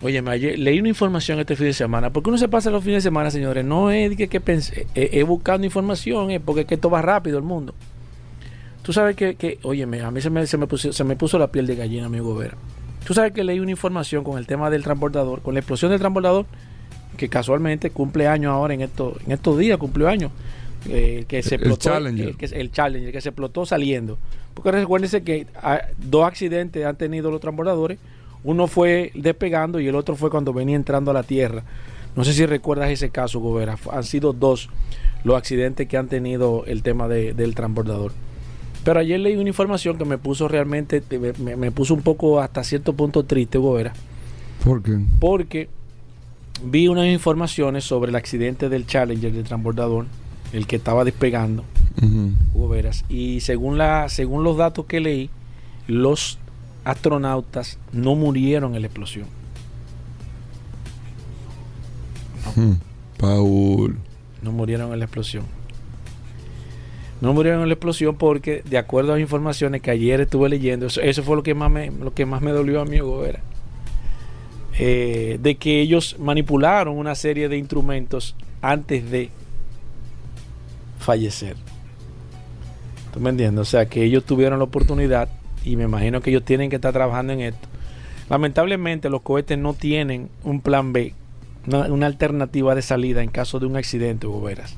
[0.00, 2.10] Oye, ayer leí una información este fin de semana.
[2.10, 3.62] Porque uno se pasa los fines de semana, señores.
[3.64, 7.02] No es que, que pensé, es, es buscando información, es porque es que esto va
[7.02, 7.74] rápido el mundo.
[8.86, 11.40] Tú sabes que, que oye, a mí se me, se, me puso, se me puso
[11.40, 12.56] la piel de gallina, amigo Vera.
[13.04, 15.98] Tú sabes que leí una información con el tema del transbordador, con la explosión del
[15.98, 16.46] transbordador,
[17.16, 20.30] que casualmente cumple años ahora en estos, en estos días, cumplió años.
[20.88, 22.28] eh, que se El explotó, Challenger.
[22.28, 24.18] El, que, el Challenger, que se explotó saliendo.
[24.54, 27.98] Porque recuérdense que ah, dos accidentes han tenido los transbordadores.
[28.44, 31.64] Uno fue despegando y el otro fue cuando venía entrando a la Tierra.
[32.14, 33.76] No sé si recuerdas ese caso, Gobera.
[33.90, 34.68] Han sido dos
[35.24, 38.12] los accidentes que han tenido el tema de- del transbordador.
[38.86, 41.02] Pero ayer leí una información que me puso realmente,
[41.40, 43.92] me, me puso un poco hasta cierto punto triste, Gobera,
[44.62, 44.96] ¿Por qué?
[45.18, 45.68] porque
[46.62, 50.06] vi unas informaciones sobre el accidente del Challenger del transbordador,
[50.52, 51.64] el que estaba despegando,
[52.00, 52.30] Ujú.
[52.54, 55.30] Hugo Veras, y según, la, según los datos que leí,
[55.88, 56.38] los
[56.84, 59.26] astronautas no murieron en la explosión.
[62.54, 62.74] Hmm.
[63.18, 63.96] Paul.
[64.42, 65.44] No murieron en la explosión.
[67.20, 70.86] No murieron en la explosión porque, de acuerdo a las informaciones que ayer estuve leyendo,
[70.86, 73.40] eso, fue lo que más me, lo que más me dolió a mí, Vera.
[74.78, 79.30] Eh, de que ellos manipularon una serie de instrumentos antes de
[80.98, 81.56] fallecer.
[83.14, 83.30] ¿Tú me?
[83.48, 85.30] O sea, que ellos tuvieron la oportunidad
[85.64, 87.66] y me imagino que ellos tienen que estar trabajando en esto.
[88.28, 91.14] Lamentablemente los cohetes no tienen un plan B,
[91.66, 94.76] una, una alternativa de salida en caso de un accidente, Hugo Veras.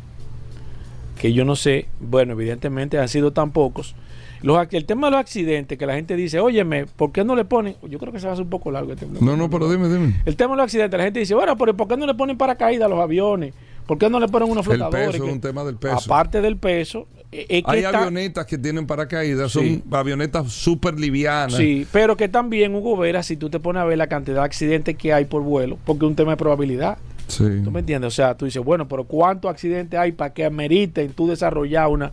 [1.18, 3.94] Que yo no sé, bueno, evidentemente han sido tan pocos.
[4.40, 7.44] Los, el tema de los accidentes, que la gente dice, óyeme, ¿por qué no le
[7.44, 7.74] ponen?
[7.90, 8.92] Yo creo que se va a hacer un poco largo.
[8.92, 10.14] Este No, no, pero dime, dime.
[10.24, 12.38] El tema de los accidentes, la gente dice, bueno, pero ¿por qué no le ponen
[12.38, 13.52] paracaídas a los aviones?
[13.86, 15.10] ¿Por qué no le ponen unos El flotadores?
[15.12, 15.96] peso es un tema del peso.
[15.96, 19.82] Aparte del peso, eh, es que Hay está- avionetas que tienen paracaídas, Sí.
[19.82, 21.54] son avionetas súper livianas.
[21.56, 24.42] Sí, pero que también, Hugo Vera, si tú te pones a ver la cantidad de
[24.44, 26.98] accidentes que hay por vuelo, porque es un tema de probabilidad.
[27.28, 27.44] Sí.
[27.62, 28.08] ¿Tú me entiendes?
[28.08, 32.12] O sea, tú dices, bueno, pero ¿cuántos accidentes hay para que ameriten tú desarrollar una?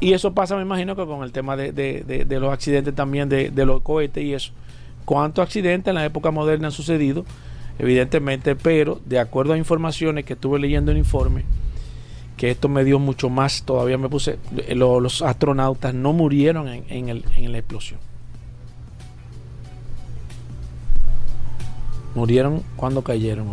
[0.00, 3.28] Y eso pasa, me imagino, que con el tema de, de- de- los accidentes también
[3.28, 4.52] de, los cohetes y eso.
[5.04, 7.24] ¿Cuántos accidentes en la época moderna han sucedido?
[7.80, 11.44] Evidentemente, pero de acuerdo a informaciones que estuve leyendo en informe,
[12.36, 16.68] que esto me dio mucho más, todavía me puse, eh, lo- los astronautas no murieron
[16.68, 17.98] en, en el- en la explosión.
[22.14, 23.48] Murieron cuando cayeron.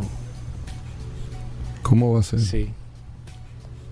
[1.88, 2.39] ¿Cómo va a ser?
[2.39, 2.69] Sí.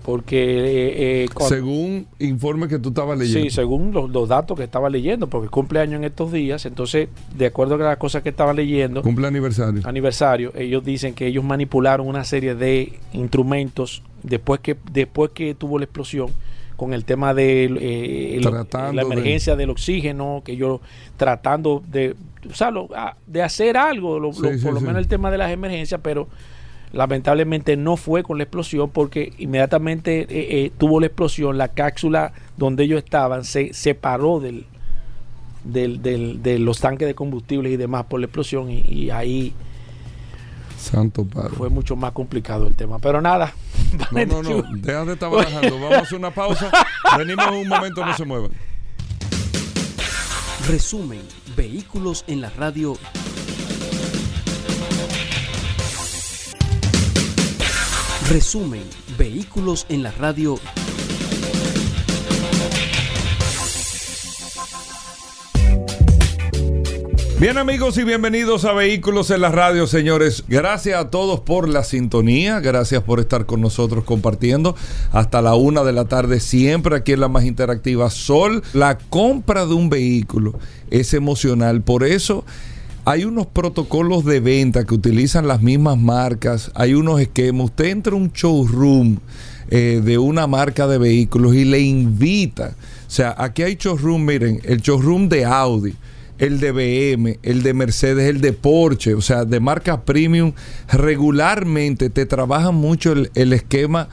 [0.04, 3.40] Porque eh, eh, cuando- Según informe que tú estabas leyendo.
[3.44, 7.08] Sí, según los, los datos que estaba leyendo, porque cumple año en estos días, entonces,
[7.34, 9.80] de acuerdo a las cosas que estaba leyendo, Cumple aniversario.
[9.84, 15.78] aniversario, ellos dicen que ellos manipularon una serie de instrumentos después que después que tuvo
[15.78, 16.28] la explosión
[16.76, 20.80] con el tema de eh, el- la de- emergencia del oxígeno, que ellos
[21.16, 22.14] tratando de,
[22.50, 22.90] o sea, lo-
[23.26, 24.86] de hacer algo, lo- Sí, lo- sí, por lo sí.
[24.86, 26.28] menos el tema de las emergencias, pero
[26.94, 30.26] lamentablemente no fue con la explosión porque inmediatamente eh,
[30.64, 34.64] eh, tuvo la explosión, la cápsula donde ellos estaban se separó del,
[35.64, 39.52] del, del- de los tanques de combustibles y demás por la explosión y, y ahí
[40.78, 41.50] Santo Padre.
[41.56, 42.98] fue mucho más complicado el tema.
[42.98, 43.52] Pero nada.
[44.10, 44.62] No, no, no.
[44.76, 45.76] Deja de estar barajando.
[45.78, 46.68] Vamos a hacer una pausa.
[47.16, 48.50] Venimos en un momento, no se muevan.
[50.68, 51.20] Resumen,
[51.56, 52.96] vehículos en la radio.
[58.30, 58.84] Resumen,
[59.18, 60.58] vehículos en la radio.
[67.38, 70.44] Bien amigos y bienvenidos a Vehículos en la Radio, señores.
[70.48, 74.74] Gracias a todos por la sintonía, gracias por estar con nosotros compartiendo
[75.12, 78.62] hasta la una de la tarde, siempre aquí en la más interactiva Sol.
[78.72, 80.58] La compra de un vehículo
[80.90, 82.46] es emocional, por eso
[83.04, 87.66] hay unos protocolos de venta que utilizan las mismas marcas, hay unos esquemas.
[87.66, 89.18] Usted entra a un showroom
[89.68, 92.74] eh, de una marca de vehículos y le invita.
[93.06, 95.94] O sea, aquí hay showroom, miren, el showroom de Audi
[96.38, 100.52] el de BM, el de Mercedes, el de Porsche, o sea, de marca premium,
[100.92, 104.08] regularmente te trabaja mucho el, el esquema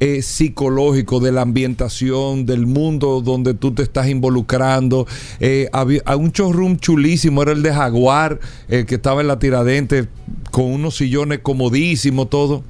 [0.00, 5.06] eh, psicológico de la ambientación, del mundo donde tú te estás involucrando.
[5.40, 10.08] Eh, había, un showroom chulísimo, era el de Jaguar, el que estaba en la tiradente,
[10.50, 12.64] con unos sillones comodísimos, todo.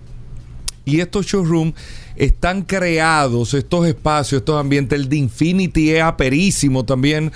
[0.85, 1.75] Y estos showrooms
[2.17, 7.33] están creados, estos espacios, estos ambientes, el de Infinity es aperísimo también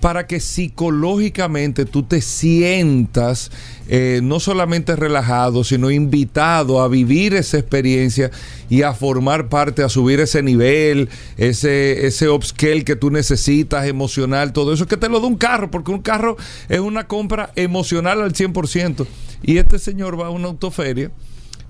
[0.00, 3.50] para que psicológicamente tú te sientas
[3.88, 8.30] eh, no solamente relajado, sino invitado a vivir esa experiencia
[8.68, 14.52] y a formar parte, a subir ese nivel, ese, ese upscale que tú necesitas, emocional,
[14.52, 16.36] todo eso, que te lo da un carro, porque un carro
[16.68, 19.06] es una compra emocional al 100%.
[19.42, 21.10] Y este señor va a una autoferia,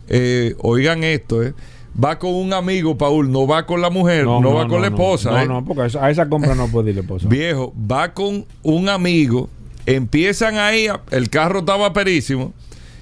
[0.08, 1.54] eh, oigan esto, eh
[2.02, 5.30] va con un amigo, Paul, no va con la mujer, no, va con la esposa.
[5.30, 5.46] No, ¿eh?
[5.46, 7.28] no, porque a esa compra no puede ir la esposa.
[7.28, 9.48] Viejo, va con un amigo,
[9.86, 12.52] empiezan ahí, el carro estaba perísimo.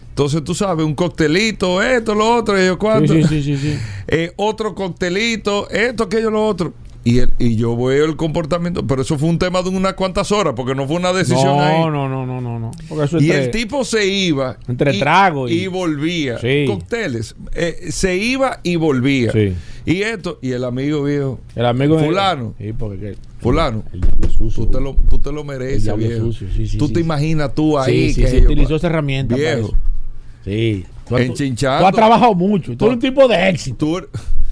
[0.08, 3.12] Entonces tú sabes, un coctelito, esto, lo otro, y yo cuánto.
[3.12, 3.78] Sí, sí, sí, sí.
[4.08, 6.72] Eh, otro coctelito, esto, aquello, lo otro.
[7.06, 10.32] Y, el, y yo veo el comportamiento, pero eso fue un tema de unas cuantas
[10.32, 11.78] horas, porque no fue una decisión no, ahí.
[11.78, 12.72] No, no, no, no, no.
[13.20, 14.58] y el tipo se iba.
[14.66, 15.52] Entre tragos.
[15.52, 16.40] Y, y, volvía.
[16.40, 16.64] Sí.
[16.66, 17.36] Cócteles.
[17.54, 19.30] Eh, se iba y volvía.
[19.30, 19.54] Sí.
[19.84, 21.38] Y esto, y el amigo viejo.
[21.54, 22.54] El amigo Fulano.
[22.58, 23.14] Sí, porque.
[23.38, 23.84] Fulano.
[23.92, 26.24] El, el sucio, tú, te lo, tú te lo mereces, el viejo.
[26.32, 28.12] Sucio, sí, sí, tú te imaginas tú ahí.
[28.12, 29.36] Sí, que utilizó esa herramienta.
[29.36, 29.76] Viejo.
[30.44, 30.84] Sí.
[31.08, 31.82] Tú, Enchinchando.
[31.82, 32.76] Tú has trabajado mucho.
[32.76, 33.76] Tú eres un tipo de éxito.
[33.76, 34.08] Tú, Tú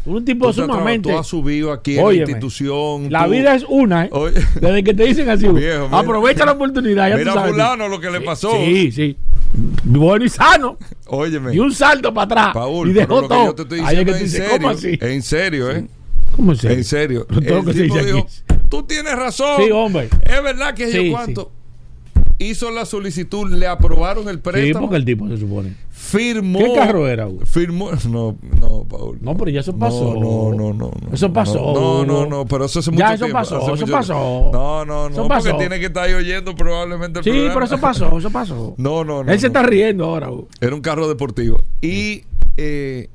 [0.06, 1.10] un tipo tú sumamente.
[1.10, 3.10] Tú has subido aquí en Óyeme, la institución.
[3.10, 4.08] La tú- vida es una, ¿eh?
[4.12, 4.34] Oye.
[4.60, 7.08] Desde que te dicen así, Viejo, aprovecha la oportunidad.
[7.10, 7.52] Ya Mira tú sabes.
[7.52, 8.52] fulano lo que le pasó.
[8.56, 9.16] Sí, sí.
[9.84, 10.76] Bueno y sano.
[11.06, 11.54] Óyeme.
[11.54, 12.54] Y un salto para atrás.
[12.54, 13.44] Paul, y pero dejó lo que todo.
[13.46, 14.56] yo te estoy diciendo que tú en dices, serio.
[14.58, 14.98] ¿cómo así?
[15.00, 15.86] En serio, ¿eh?
[16.36, 16.76] ¿Cómo en serio?
[16.76, 17.26] En serio.
[17.30, 18.26] El que tipo dice dijo,
[18.68, 19.62] tú tienes razón.
[19.64, 20.08] Sí, hombre.
[20.24, 21.52] Es verdad que Sí, yo cuánto.
[22.36, 24.86] Hizo la solicitud, le aprobaron el Sí, préstamo.
[24.86, 25.74] porque el tipo se supone.
[25.90, 26.58] Firmó.
[26.58, 27.46] ¿Qué carro era, Hugo?
[27.46, 27.90] Firmó.
[28.10, 29.18] No, no, Paul.
[29.20, 30.14] No, pero ya eso pasó.
[30.14, 31.12] No, no, no, no.
[31.12, 31.72] Eso pasó.
[31.72, 34.12] No, no, no, pero eso hace mucho Ya, eso tiempo, pasó, hace eso mucho pasó.
[34.14, 34.50] tiempo.
[34.52, 35.12] No, no, no.
[35.14, 35.56] Eso porque pasó.
[35.58, 37.54] tiene que estar ahí oyendo probablemente el Sí, programa.
[37.54, 38.74] pero eso pasó, eso pasó.
[38.78, 39.32] No, no, no.
[39.32, 40.48] Él se está riendo ahora, Hugo.
[40.60, 41.62] Era un carro deportivo.
[41.80, 42.24] Y
[42.56, 43.08] eh,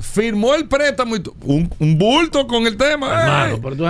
[0.00, 3.06] firmó el préstamo y un, un bulto con el tema.
[3.22, 3.60] Hermano, ¡Ey!
[3.62, 3.84] pero tú.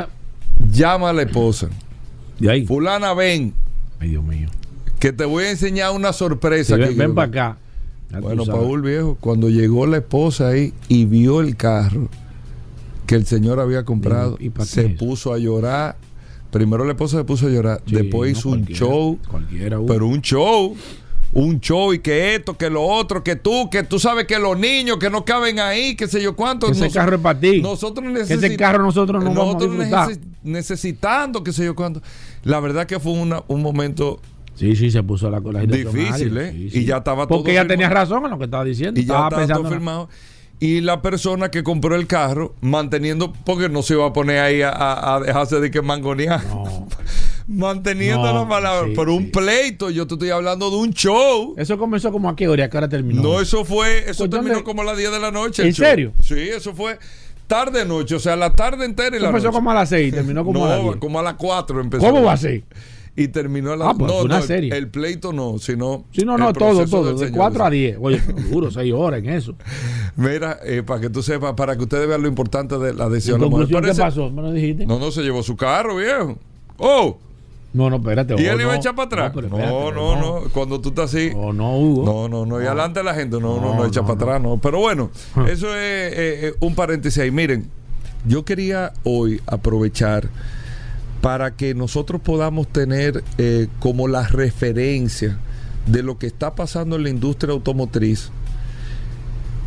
[0.73, 1.69] Llama a la esposa.
[2.39, 2.67] De ahí.
[2.67, 3.55] Fulana, ven,
[4.01, 4.49] Ay, Dios mío.
[4.99, 6.77] Que te voy a enseñar una sorpresa.
[6.77, 7.59] Sí, que ven para acá.
[8.11, 8.45] Ya Bueno.
[8.47, 12.09] Paul viejo, cuando llegó la esposa ahí y vio el carro
[13.07, 15.97] que el señor había comprado, ¿Y- y pa' qué se puso a llorar.
[16.51, 19.87] Primero la esposa se puso a llorar, Sí, después no, hizo un show, Cualquiera, Hugo.
[19.87, 20.75] pero un show,
[21.35, 24.59] un show y que esto, que lo otro, que tú, que tú sabes que los
[24.59, 26.67] niños que no caben ahí, qué sé yo cuánto.
[26.67, 27.61] Que ese Nos- carro es para ti.
[27.61, 28.45] Nosotros Que necesitamos.
[28.45, 30.09] ese carro nosotros no vamos a
[30.43, 32.01] necesitando, qué sé yo cuánto.
[32.45, 34.21] La verdad que fue una- un momento
[34.59, 36.37] Sí, sí, se puso la, la situación Difícil.
[36.39, 36.69] ¿eh?
[36.73, 38.99] Sí, Y ya estaba todo Porque ella tenía razón en lo que estaba diciendo.
[39.01, 40.09] y ya estaba estaba todo firmado.
[40.61, 44.61] Y la persona que compró el carro, manteniendo, porque no se iba a poner ahí
[44.63, 46.45] a, a- a dejarse de que mangonear.
[46.47, 46.89] No.
[47.47, 48.89] Manteniendo No, la palabra.
[48.89, 51.55] sí, pero un pleito, yo te estoy hablando de un show.
[51.57, 53.23] Eso comenzó como a qué hora, ¿A qué hora terminó.
[53.23, 55.63] No, eso fue, eso Pues, terminó como a las 10 de la noche.
[55.67, 56.13] ¿En serio?
[56.23, 56.99] Sí, eso fue
[57.47, 59.57] tarde noche, o sea, la tarde entera y Eso la empezó noche.
[59.57, 60.97] como a las 6 terminó como a las no, 10.
[60.97, 62.05] como a las 4 empezó.
[62.05, 62.65] ¿Cómo va a ser?
[63.21, 64.77] Y terminó a las Ah, pues una el- serie.
[64.77, 66.05] El, pleito no, sino.
[66.13, 67.13] Sí, no, no, todo, todo.
[67.15, 67.37] De señor.
[67.37, 67.99] 4 a 10.
[68.01, 69.55] Oye, duro, 6 horas en eso.
[70.17, 73.41] Mira, eh, para que tú sepas, para que ustedes vean lo importante de la decisión
[73.41, 73.67] de la mujer.
[73.83, 74.31] ¿qué pasó?
[74.31, 74.87] ¿Me lo dijiste?
[74.87, 76.39] No, no, se llevó su carro, viejo.
[76.77, 77.19] ¡Oh!
[77.73, 78.35] No, no, espérate.
[78.41, 78.81] ¿Y oh, él iba a no.
[78.81, 79.35] echar para atrás?
[79.35, 81.33] No, No, espérate, no, no, Cuando tú estás así.
[81.35, 82.05] Oh, no, Hugo.
[82.05, 82.63] No, no, no.
[82.63, 84.25] Y adelante la gente, no, no, no, No, echa no, para no.
[84.25, 84.59] atrás, no.
[84.59, 85.45] Pero bueno, Ah.
[85.51, 86.13] eso es eh,
[86.49, 87.31] eh, un paréntesis ahí.
[87.33, 87.69] Miren,
[88.27, 90.29] yo quería hoy aprovechar
[91.21, 95.39] para que nosotros podamos tener eh, como la referencia
[95.87, 98.31] de lo que está pasando en la industria automotriz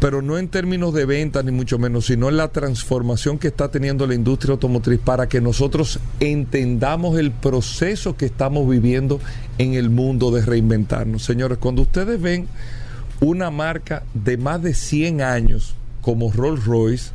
[0.02, 3.70] pero no en términos de venta ni mucho menos, sino en la transformación que está
[3.70, 9.20] teniendo la industria automotriz para que nosotros entendamos el proceso que estamos viviendo
[9.60, 11.24] en el mundo de reinventarnos.
[11.24, 12.48] Señores, cuando ustedes ven
[13.20, 17.12] una marca de más de 100 años como Rolls Royce,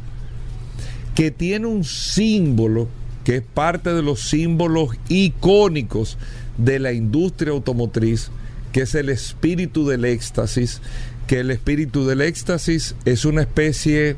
[1.16, 2.86] que tiene un símbolo
[3.26, 6.16] que es parte de los símbolos icónicos
[6.58, 8.30] de la industria automotriz,
[8.70, 10.80] que es el espíritu del éxtasis,
[11.26, 14.14] que el espíritu del éxtasis es una especie,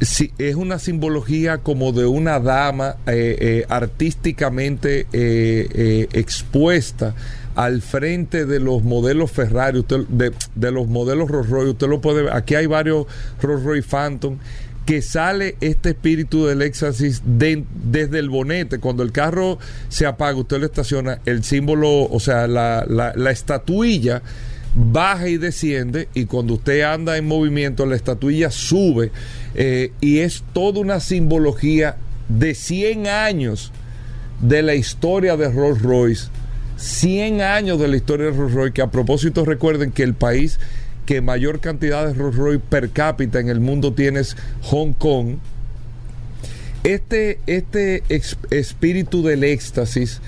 [0.00, 7.14] es una simbología como de una dama eh, eh, artísticamente eh, expuesta
[7.54, 12.22] al frente de los modelos Ferrari, de, de, los modelos Rolls Royce, usted lo puede
[12.22, 13.06] ver, aquí hay varios
[13.42, 14.38] Rolls Royce Phantom,
[14.86, 18.78] que sale este espíritu del éxtasis desde el bonete.
[18.78, 19.58] Cuando el carro
[19.88, 24.22] se apaga, usted lo estaciona, el símbolo, o sea, la, la, estatuilla
[24.74, 29.10] baja y desciende y cuando usted anda en movimiento la estatuilla sube
[29.56, 31.96] eh, y es toda una simbología
[32.28, 33.72] de 100 años
[34.40, 36.28] de la historia de Rolls Royce
[36.76, 40.60] 100 años de la historia de Rolls Royce que a propósito recuerden que el país
[41.10, 45.38] que mayor cantidad de Rolls Royce per cápita en el mundo tienes Hong Kong.
[46.84, 48.04] Este, este
[48.50, 50.20] espíritu del éxtasis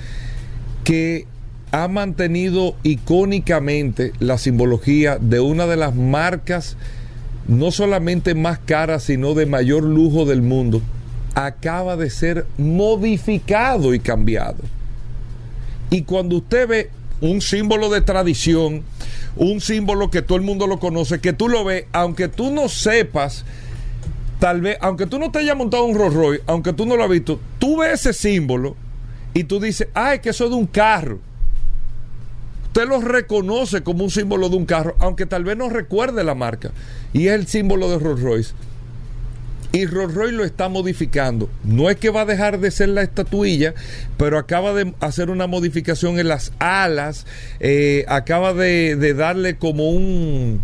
[0.83, 1.29] que
[1.71, 6.77] ha mantenido icónicamente la simbología de una de las marcas
[7.47, 10.83] no solamente más caras, sino de mayor lujo del mundo,
[11.37, 14.59] acaba de ser modificado y cambiado.
[15.91, 18.83] Y cuando usted ve un símbolo de tradición,
[19.37, 22.69] un símbolo que todo el mundo lo conoce, que tú lo ves, aunque tú no
[22.69, 23.45] sepas,
[24.39, 27.05] tal vez, aunque tú no te hayas montado un Rolls Royce, aunque tú no lo
[27.05, 28.77] has visto, tú ves ese símbolo
[29.35, 31.19] y tú dices, ay, que eso es de un carro.
[32.67, 36.35] Usted lo reconoce como un símbolo de un carro, aunque tal vez no recuerde la
[36.35, 36.71] marca.
[37.13, 38.55] Y es el símbolo de Rolls Royce.
[39.73, 41.49] Y Rolls Royce lo está modificando.
[41.65, 43.73] No es que va a dejar de ser la estatuilla,
[44.19, 47.27] pero acaba de hacer una modificación en las alas.
[47.59, 50.61] Eh, acaba de, darle como un.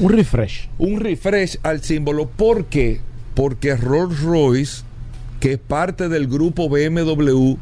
[0.00, 0.68] Un refresh.
[0.78, 2.28] Un refresh al símbolo.
[2.28, 3.00] ¿Por qué?
[3.34, 4.82] Porque Rolls Royce,
[5.38, 7.56] que es parte del grupo BMW,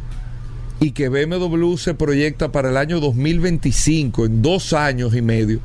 [0.81, 5.61] y que BMW se proyecta para el año 2025, en dos años y medio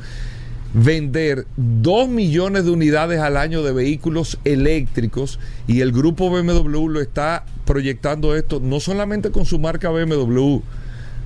[0.73, 7.01] vender 2 millones de unidades al año de vehículos eléctricos y el grupo BMW lo
[7.01, 10.59] está proyectando esto no solamente con su marca BMW,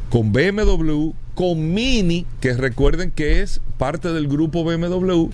[0.10, 5.30] con BMW, con Mini, que recuerden que es parte del grupo BMW,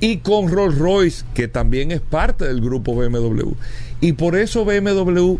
[0.00, 3.52] y con Rolls Royce, que también es parte del grupo BMW.
[4.00, 5.36] Y por eso BMW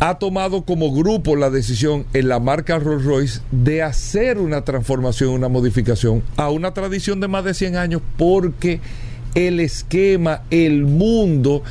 [0.00, 5.30] ha tomado como grupo la decisión en la marca Rolls Royce de hacer una transformación,
[5.30, 8.80] una modificación a una tradición de más de 100 años porque
[9.34, 11.62] el esquema, el mundo,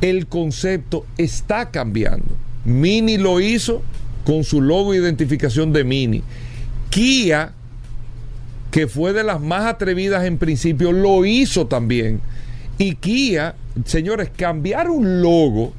[0.00, 2.34] el concepto está cambiando.
[2.64, 3.82] Mini lo hizo
[4.24, 6.22] con su logo identificación de Mini.
[6.88, 7.52] Kia,
[8.70, 12.20] que fue de las más atrevidas en principio, lo hizo también.
[12.78, 13.54] Y Kia,
[13.84, 15.74] señores, cambiar un logo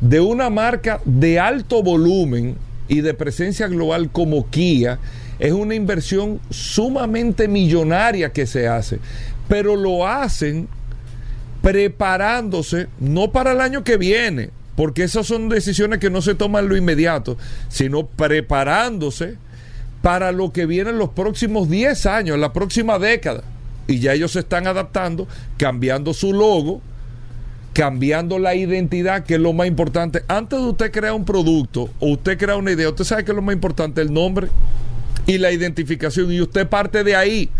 [0.00, 2.56] de una marca de alto volumen
[2.88, 4.98] y de presencia global como Kia
[5.38, 8.98] es una inversión sumamente millonaria que se hace,
[9.48, 10.68] pero lo hacen
[11.62, 16.64] preparándose no para el año que viene, porque esas son decisiones que no se toman
[16.64, 17.36] en lo inmediato,
[17.68, 19.36] sino preparándose
[20.02, 23.42] para lo que viene en los próximos 10 años, la próxima década.
[23.88, 25.26] Y ya ellos se están adaptando,
[25.56, 26.80] cambiando su logo,
[27.76, 30.24] cambiando la identidad, que es lo más importante.
[30.28, 33.36] Antes de usted crear un producto o usted crea una idea, usted sabe que es
[33.36, 34.48] lo más importante, el nombre
[35.26, 36.32] y la identificación.
[36.32, 37.50] Y usted parte de ahí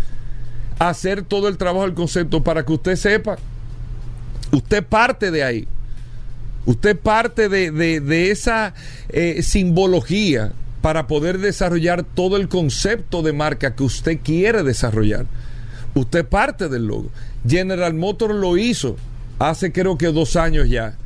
[0.79, 3.37] hacer todo el trabajo del concepto para que usted sepa.
[4.51, 5.67] Usted parte de ahí.
[6.65, 8.73] Usted parte de, esa
[9.09, 10.51] eh, simbología
[10.81, 15.27] para poder desarrollar todo el concepto de marca que usted quiere desarrollar.
[15.93, 17.11] Usted parte del logo.
[17.47, 18.97] General Motors lo hizo
[19.39, 20.97] hace creo que dos años ya,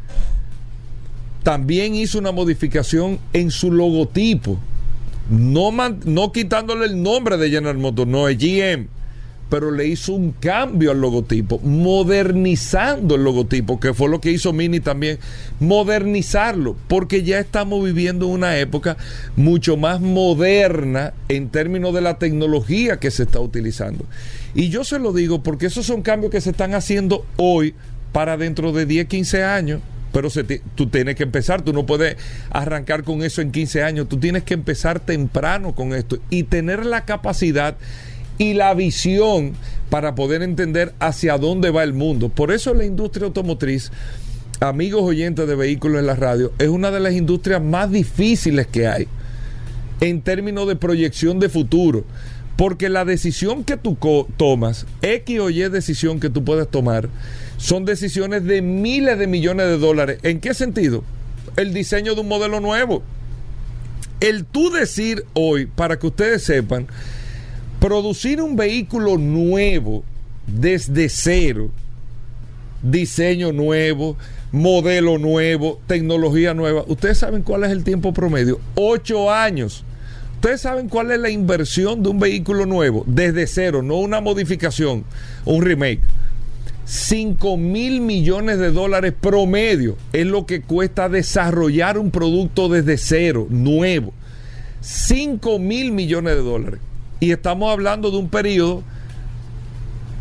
[1.44, 4.60] también hizo una modificación en su logotipo.
[5.30, 8.88] No, quitándole el nombre de General Motors, no es GM,
[9.50, 14.52] pero le hizo un cambio al logotipo, modernizando el logotipo, que fue lo que hizo
[14.52, 15.20] Mini también,
[15.60, 18.98] modernizarlo, porque ya estamos viviendo una época
[19.38, 24.06] mucho más moderna en términos de la tecnología que se está utilizando.
[24.54, 27.74] Y yo se lo digo porque esos son cambios que se están haciendo hoy
[28.12, 29.82] para dentro de 10, 15 años.
[30.12, 30.30] Pero
[30.76, 32.18] tú tienes que empezar, tú no puedes
[32.50, 36.86] arrancar con eso en 15 años, tú tienes que empezar temprano con esto y tener
[36.86, 37.78] la capacidad
[38.38, 39.54] y la visión
[39.90, 42.28] para poder entender hacia dónde va el mundo.
[42.28, 43.92] Por eso la industria automotriz,
[44.60, 48.88] amigos oyentes de vehículos en la radio, es una de las industrias más difíciles que
[48.88, 49.08] hay
[50.02, 52.04] en términos de proyección de futuro.
[52.62, 53.98] Porque la decisión que tú
[54.38, 57.10] tomas, X o Y decisión que tú puedes tomar,
[57.58, 60.20] son decisiones de miles de millones de dólares.
[60.22, 61.04] ¿En qué sentido?
[61.56, 63.02] El diseño de un modelo nuevo.
[64.20, 66.86] El tú decir hoy, para que ustedes sepan,
[67.80, 70.04] producir un vehículo nuevo
[70.46, 71.72] desde cero,
[72.84, 74.18] diseño nuevo,
[74.52, 76.84] modelo nuevo, tecnología nueva.
[76.86, 78.60] ¿Ustedes saben cuál es el tiempo promedio?
[78.76, 79.84] Ocho años.
[80.42, 83.04] ¿Ustedes saben cuál es la inversión de un vehículo nuevo?
[83.06, 85.04] Desde cero, no una modificación,
[85.46, 86.02] un remake.
[86.86, 93.46] 5 mil millones de dólares promedio es lo que cuesta desarrollar un producto desde cero,
[93.52, 94.14] nuevo.
[94.80, 96.80] 5 mil millones de dólares.
[97.20, 98.82] Y estamos hablando de un periodo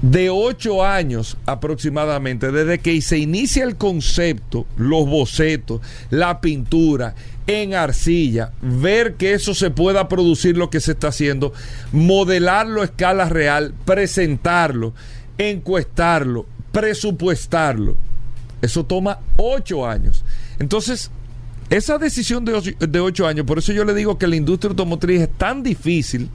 [0.03, 7.15] de 8 años aproximadamente, desde que se inicia el concepto, los bocetos, la pintura,
[7.51, 11.53] en arcilla, ver que eso se pueda producir lo que se está haciendo,
[11.91, 14.95] modelarlo a escala real, presentarlo,
[15.37, 17.97] encuestarlo, presupuestarlo.
[18.63, 20.25] Eso toma ocho años.
[20.59, 21.11] Entonces,
[21.71, 24.71] esa decisión de ocho, de ocho años, por eso yo le digo que la industria
[24.71, 26.31] automotriz es tan difícil,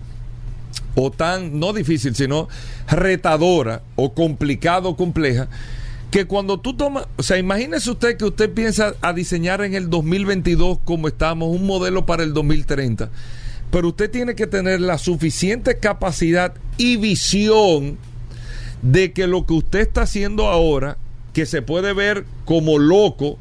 [0.95, 2.49] o tan, no difícil, sino
[2.87, 5.47] retadora, o complicada o compleja,
[6.15, 9.89] que cuando tú tomas, o sea, imagínese usted que usted piensa a diseñar en el
[9.89, 13.09] 2022 como estamos, un modelo para el 2030,
[13.69, 17.97] pero usted tiene que tener la suficiente capacidad y visión
[18.81, 20.97] de que lo que usted está haciendo ahora,
[21.33, 23.37] que se puede ver como loco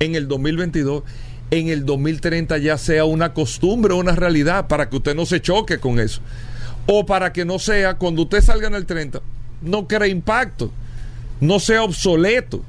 [0.00, 1.04] en el 2022,
[1.52, 5.40] en el 2030 ya sea una costumbre o una realidad, para que usted no se
[5.40, 6.20] choque con eso.
[6.86, 9.22] O para que no sea, cuando usted salga en el 30,
[9.62, 10.72] no cree impacto
[11.40, 12.62] no sea obsoleto,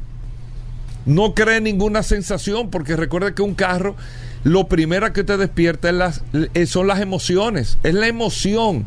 [1.05, 3.95] no cree ninguna sensación, porque recuerde que un carro,
[4.43, 8.85] lo primero que te despierta es las, eh, son las emociones, es la emoción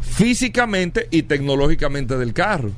[0.00, 2.70] físicamente y tecnológicamente del carro.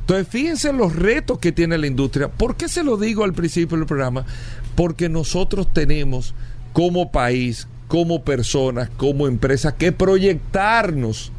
[0.00, 2.28] Entonces, fíjense los retos que tiene la industria.
[2.28, 4.26] ¿Por qué se lo digo al principio del programa?
[4.74, 6.34] Porque nosotros tenemos
[6.74, 11.32] como país, como personas, como empresas, que proyectarnos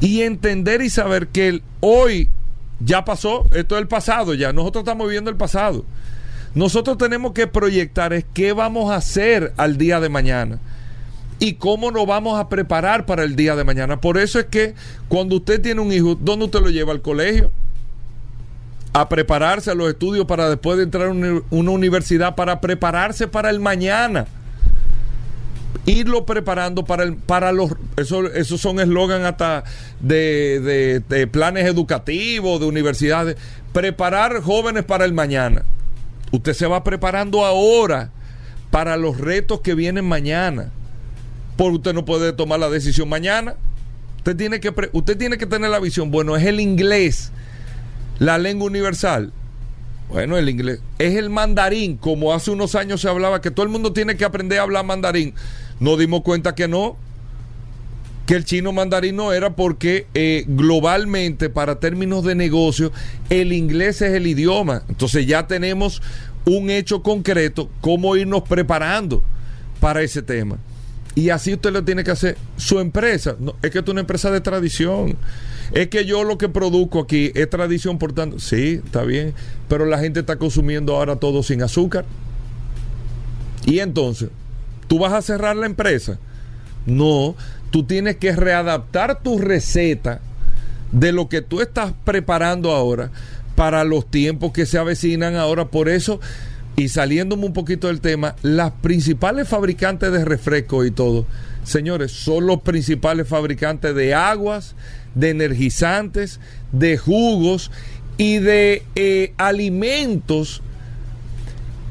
[0.00, 2.28] y entender y saber que hoy
[2.84, 5.84] ya pasó, esto es el pasado ya, nosotros estamos viviendo el pasado.
[6.54, 10.58] Nosotros tenemos que proyectar es qué vamos a hacer al día de mañana
[11.38, 14.00] y cómo nos vamos a preparar para el día de mañana.
[14.00, 14.74] Por eso es que
[15.08, 16.92] cuando usted tiene un hijo, ¿dónde usted lo lleva?
[16.92, 17.50] ¿Al colegio?
[18.92, 23.48] A prepararse a los estudios para después de entrar a una universidad, para prepararse para
[23.48, 24.26] el mañana
[25.86, 29.64] irlo preparando para el para los eso, esos son eslogan hasta
[30.00, 33.36] de, de, planes educativos de universidades.
[33.72, 35.64] Preparar jóvenes para el mañana.
[36.30, 38.10] Usted se va preparando ahora
[38.70, 40.70] para los retos que vienen mañana.
[41.56, 43.54] Porque usted no puede tomar la decisión mañana.
[44.18, 46.10] Usted tiene que usted tiene que tener la visión.
[46.10, 47.32] Bueno es el inglés
[48.18, 49.32] la lengua universal.
[50.08, 53.72] Bueno, el inglés es el mandarín, como hace unos años se hablaba que todo el
[53.72, 55.34] mundo tiene que aprender a hablar mandarín.
[55.80, 56.96] Nos dimos cuenta que no,
[58.26, 62.92] que el chino mandarín no era porque eh, globalmente, para términos de negocio,
[63.30, 64.82] el inglés es el idioma.
[64.88, 66.02] Entonces ya tenemos
[66.44, 69.22] un hecho concreto, cómo irnos preparando
[69.80, 70.58] para ese tema.
[71.14, 72.38] Y así usted lo tiene que hacer.
[72.56, 75.16] Su empresa, no, es que es una empresa de tradición.
[75.72, 79.34] Es que yo lo que produzco aquí es tradición, por tanto, sí, está bien,
[79.68, 82.04] pero la gente está consumiendo ahora todo sin azúcar.
[83.66, 84.30] Y entonces,
[84.92, 86.18] ¿tú vas a cerrar la empresa?
[86.84, 87.34] No,
[87.70, 90.20] tú tienes que readaptar tu receta
[90.90, 93.10] de lo que tú estás preparando ahora
[93.54, 95.68] para los tiempos que se avecinan ahora.
[95.68, 96.20] Por eso,
[96.76, 101.24] y saliéndome un poquito del tema, las principales fabricantes de refresco y todo,
[101.64, 104.74] señores, son los principales fabricantes de aguas,
[105.14, 106.38] de energizantes,
[106.70, 107.70] de jugos
[108.18, 110.60] y de eh, alimentos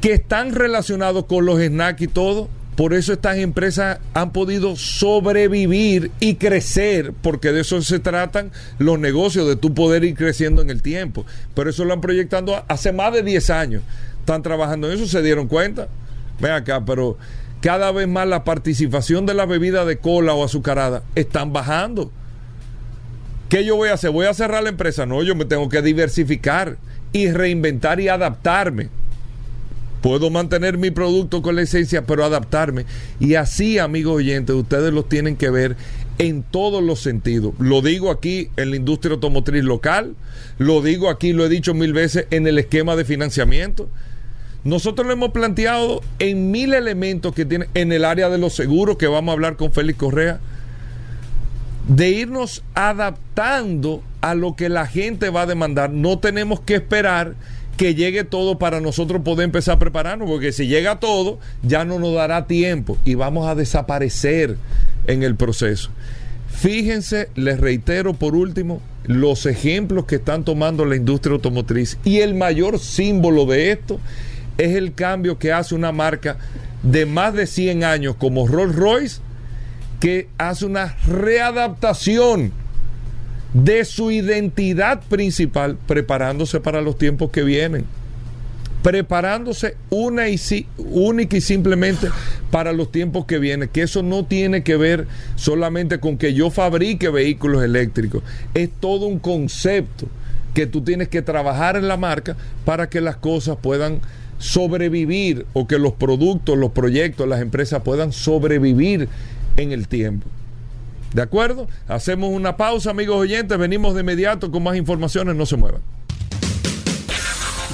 [0.00, 2.48] que están relacionados con los snacks y todo.
[2.76, 8.98] Por eso estas empresas han podido sobrevivir y crecer, porque de eso se tratan los
[8.98, 11.26] negocios, de tu poder ir creciendo en el tiempo.
[11.54, 13.82] Pero eso lo han proyectando hace más de 10 años.
[14.20, 15.88] Están trabajando en eso, se dieron cuenta.
[16.40, 17.18] Ven acá, pero
[17.60, 22.10] cada vez más la participación de la bebida de cola o azucarada están bajando.
[23.50, 24.10] ¿Qué yo voy a hacer?
[24.10, 25.04] ¿Voy a cerrar la empresa?
[25.04, 26.78] No, yo me tengo que diversificar
[27.12, 28.88] y reinventar y adaptarme.
[30.02, 32.86] Puedo mantener mi producto con la esencia, pero adaptarme.
[33.20, 35.76] Y así, amigos oyentes, ustedes los tienen que ver
[36.18, 37.54] en todos los sentidos.
[37.58, 40.16] Lo digo aquí en la industria automotriz local,
[40.58, 43.88] lo digo aquí, lo he dicho mil veces, en el esquema de financiamiento.
[44.64, 48.96] Nosotros lo hemos planteado en mil elementos que tiene en el área de los seguros,
[48.96, 50.40] que vamos a hablar con Félix Correa,
[51.88, 55.90] de irnos adaptando a lo que la gente va a demandar.
[55.90, 57.34] No tenemos que esperar
[57.76, 61.98] que llegue todo para nosotros poder empezar a prepararnos, porque si llega todo, ya no
[61.98, 64.56] nos dará tiempo y vamos a desaparecer
[65.06, 65.90] en el proceso.
[66.48, 72.34] Fíjense, les reitero por último, los ejemplos que están tomando la industria automotriz y el
[72.34, 73.98] mayor símbolo de esto
[74.58, 76.36] es el cambio que hace una marca
[76.82, 79.20] de más de 100 años como Rolls Royce,
[79.98, 82.52] que hace una readaptación
[83.54, 87.84] de su identidad principal, preparándose para los tiempos que vienen.
[88.82, 90.40] Preparándose una y
[90.76, 92.08] única y simplemente
[92.50, 93.68] para los tiempos que vienen.
[93.68, 98.22] Que eso no tiene que ver solamente con que yo fabrique vehículos eléctricos.
[98.54, 100.08] Es todo un concepto
[100.54, 104.00] que tú tienes que trabajar en la marca para que las cosas puedan
[104.38, 109.08] sobrevivir o que los productos, los proyectos, las empresas puedan sobrevivir
[109.56, 110.26] en el tiempo.
[111.12, 111.68] ¿De acuerdo?
[111.88, 113.58] Hacemos una pausa, amigos oyentes.
[113.58, 115.36] Venimos de inmediato con más informaciones.
[115.36, 115.82] No se muevan.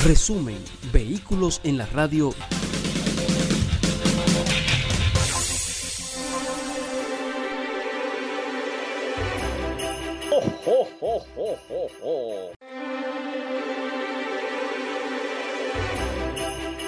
[0.05, 0.59] Resumen,
[0.93, 2.33] vehículos en la radio.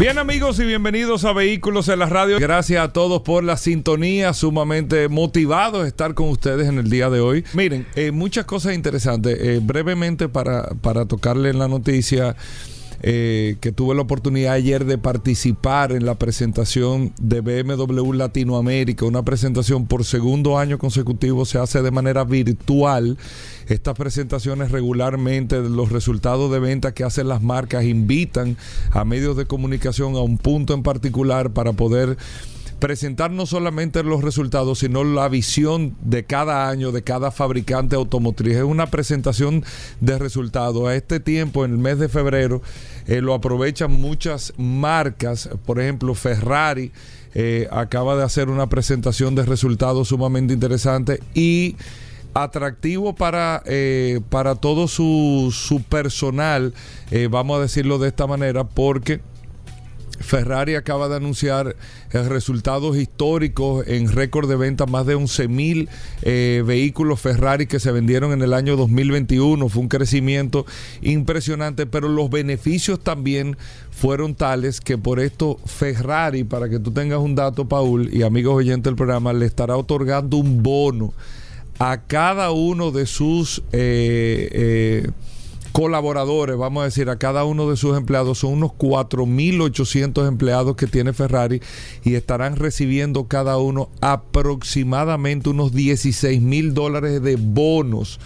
[0.00, 2.38] Bien amigos y bienvenidos a Vehículos en la Radio.
[2.38, 7.20] Gracias a todos por la sintonía, sumamente motivados estar con ustedes en el día de
[7.20, 7.44] hoy.
[7.52, 9.36] Miren, eh, muchas cosas interesantes.
[9.38, 12.34] Eh, brevemente para, para tocarle en la noticia.
[13.02, 19.22] Eh, que tuve la oportunidad ayer de participar en la presentación de BMW Latinoamérica, una
[19.22, 23.16] presentación por segundo año consecutivo se hace de manera virtual.
[23.68, 28.58] Estas presentaciones regularmente, los resultados de venta que hacen las marcas invitan
[28.90, 32.18] a medios de comunicación a un punto en particular para poder
[32.80, 38.56] presentar no solamente los resultados, sino la visión de cada año, de cada fabricante automotriz.
[38.56, 39.64] Es una presentación
[40.00, 40.88] de resultados.
[40.88, 42.62] A este tiempo, en el mes de febrero,
[43.06, 46.90] eh, lo aprovechan muchas marcas, por ejemplo, Ferrari.
[47.34, 51.76] Eh, acaba de hacer una presentación de resultados sumamente interesante y
[52.32, 56.72] atractivo para, eh, para todo su, su personal,
[57.28, 59.20] vamos a decirlo de esta manera, porque
[60.20, 61.76] Ferrari acaba de anunciar
[62.12, 65.88] eh, resultados históricos en récord de venta, más de 11 mil
[66.22, 69.68] eh, vehículos Ferrari que se vendieron en el año 2021.
[69.68, 70.66] Fue un crecimiento
[71.00, 73.56] impresionante, pero los beneficios también
[73.90, 78.54] fueron tales que por esto Ferrari, para que tú tengas un dato, Paul, y amigos
[78.54, 81.14] oyentes del programa, le estará otorgando un bono
[81.78, 83.62] a cada uno de sus...
[83.72, 85.10] Eh,
[85.80, 88.40] colaboradores, vamos a decir, a cada uno de sus empleados.
[88.40, 91.62] Son unos 4.800 empleados que tiene Ferrari
[92.04, 98.20] y estarán recibiendo cada uno aproximadamente unos 16 mil dólares de bonos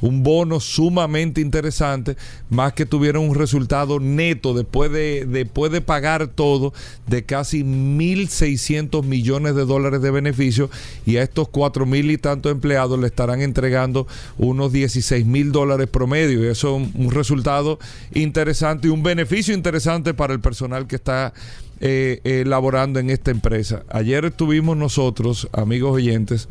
[0.00, 2.16] un bono sumamente interesante,
[2.50, 6.72] más que tuvieron un resultado neto después de, después de pagar todo
[7.06, 10.70] de casi 1.600 millones de dólares de beneficio
[11.04, 14.06] y a estos 4.000 y tantos empleados le estarán entregando
[14.38, 17.78] unos 16 mil dólares promedio y eso es un resultado
[18.14, 21.32] interesante y un beneficio interesante para el personal que está
[21.80, 23.82] eh, elaborando en esta empresa.
[23.90, 26.48] Ayer estuvimos nosotros, amigos oyentes,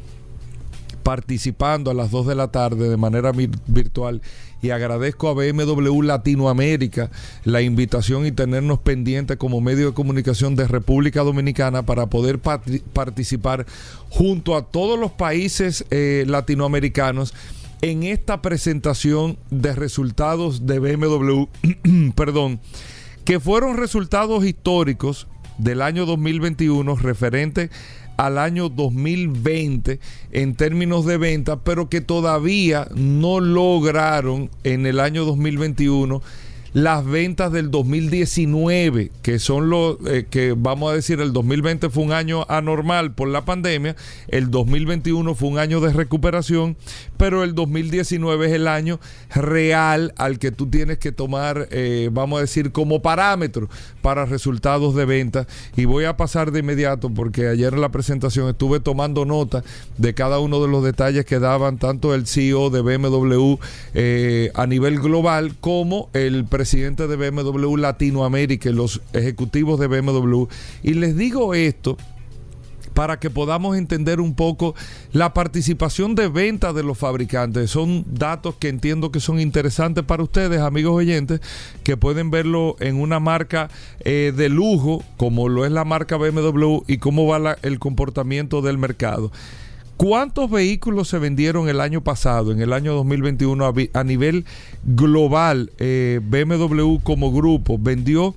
[1.05, 3.31] participando a las 2 de la tarde de manera
[3.67, 4.23] virtual.
[4.63, 7.11] Y agradezco a BMW Latinoamérica
[7.43, 13.67] la invitación y tenernos pendientes como medio de comunicación de República Dominicana para poder participar
[14.09, 17.35] junto a todos los países eh, latinoamericanos
[17.83, 21.43] en esta presentación de resultados de BMW,
[22.15, 22.59] perdón,
[23.25, 25.27] que fueron resultados históricos
[25.59, 27.69] del año 2021 referente
[28.17, 29.99] al año 2020
[30.31, 36.21] en términos de venta, pero que todavía no lograron en el año 2021
[36.75, 42.03] las ventas del 2019, que son los eh, que vamos a decir el 2020 fue
[42.03, 43.95] un año anormal por la pandemia,
[44.27, 46.75] el 2021 fue un año de recuperación,
[47.15, 48.99] pero el 2019 es el año
[49.33, 53.69] real al que tú tienes que tomar, eh, vamos a decir, como parámetro
[54.01, 55.47] para resultados de venta.
[55.77, 59.63] Y voy a pasar de inmediato porque ayer en la presentación estuve tomando nota
[59.97, 63.55] de cada uno de los detalles que daban tanto el CEO de BMW
[63.93, 69.85] eh, a nivel global como el presidente presidente de BMW Latinoamérica y los ejecutivos de
[69.85, 70.45] BMW.
[70.81, 71.95] Y les digo esto
[72.95, 74.73] para que podamos entender un poco
[75.11, 77.69] la participación de venta de los fabricantes.
[77.69, 81.39] Son datos que entiendo que son interesantes para ustedes, amigos oyentes,
[81.83, 86.79] que pueden verlo en una marca eh, de lujo, como lo es la marca BMW,
[86.87, 89.31] y cómo va el comportamiento del mercado.
[89.97, 94.43] ¿Cuántos vehículos se vendieron el año pasado, en el año 2021, a, nivel
[94.83, 95.71] global?
[95.77, 98.35] Eh, BMW como grupo vendió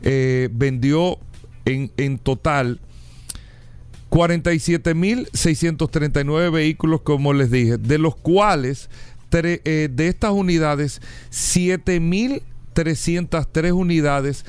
[0.01, 1.19] eh, vendió
[1.65, 2.79] en, en total
[4.09, 8.89] 47.639 vehículos, como les dije, de los cuales
[9.43, 11.01] eh, de estas unidades,
[11.31, 14.45] 7.303 unidades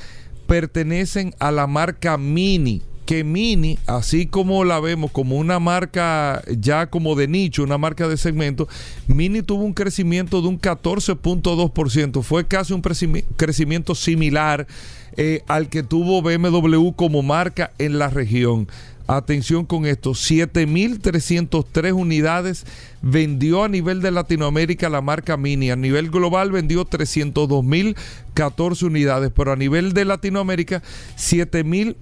[0.47, 6.87] pertenecen a la marca Mini que Mini, así como la vemos como una marca ya
[6.87, 8.67] como de nicho, una marca de segmento,
[9.07, 14.67] Mini tuvo un crecimiento de un 14.2%, fue casi un crecimiento similar
[15.15, 18.67] eh, al que tuvo BMW como marca en la región.
[19.07, 22.65] Atención con esto, 7.303 unidades
[23.01, 25.71] vendió a nivel de Latinoamérica la marca Mini.
[25.71, 30.83] A nivel global vendió 302.014 unidades, pero a nivel de Latinoamérica
[31.15, 31.95] 7.000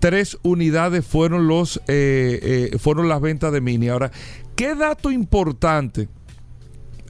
[0.00, 3.88] tres unidades fueron, los, eh, eh, fueron las ventas de Mini.
[3.88, 4.10] Ahora,
[4.56, 6.08] ¿qué dato importante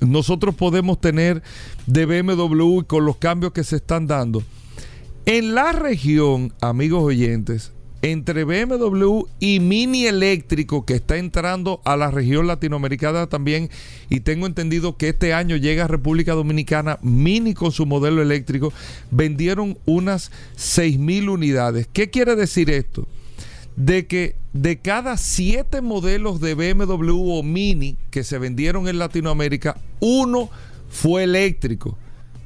[0.00, 1.42] nosotros podemos tener
[1.86, 4.42] de BMW con los cambios que se están dando?
[5.24, 7.72] En la región, amigos oyentes,
[8.02, 13.70] entre BMW y Mini Eléctrico que está entrando a la región latinoamericana también
[14.08, 18.72] y tengo entendido que este año llega a República Dominicana Mini con su modelo eléctrico
[19.10, 21.88] vendieron unas 6 mil unidades.
[21.92, 23.06] ¿Qué quiere decir esto?
[23.76, 29.76] De que de cada siete modelos de BMW o Mini que se vendieron en Latinoamérica,
[30.00, 30.50] uno
[30.90, 31.96] fue eléctrico.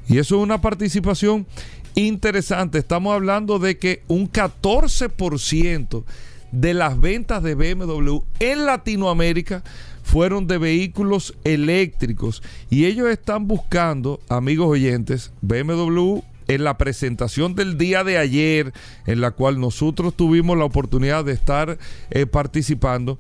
[0.09, 1.47] Y eso es una participación
[1.95, 2.79] interesante.
[2.79, 6.05] Estamos hablando de que un 14%
[6.53, 9.63] de las ventas de BMW en Latinoamérica
[10.03, 12.43] fueron de vehículos eléctricos.
[12.71, 18.73] Y ellos están buscando, amigos oyentes, BMW en la presentación del día de ayer,
[19.07, 21.79] en la cual nosotros tuvimos la oportunidad de estar
[22.11, 23.19] eh, participando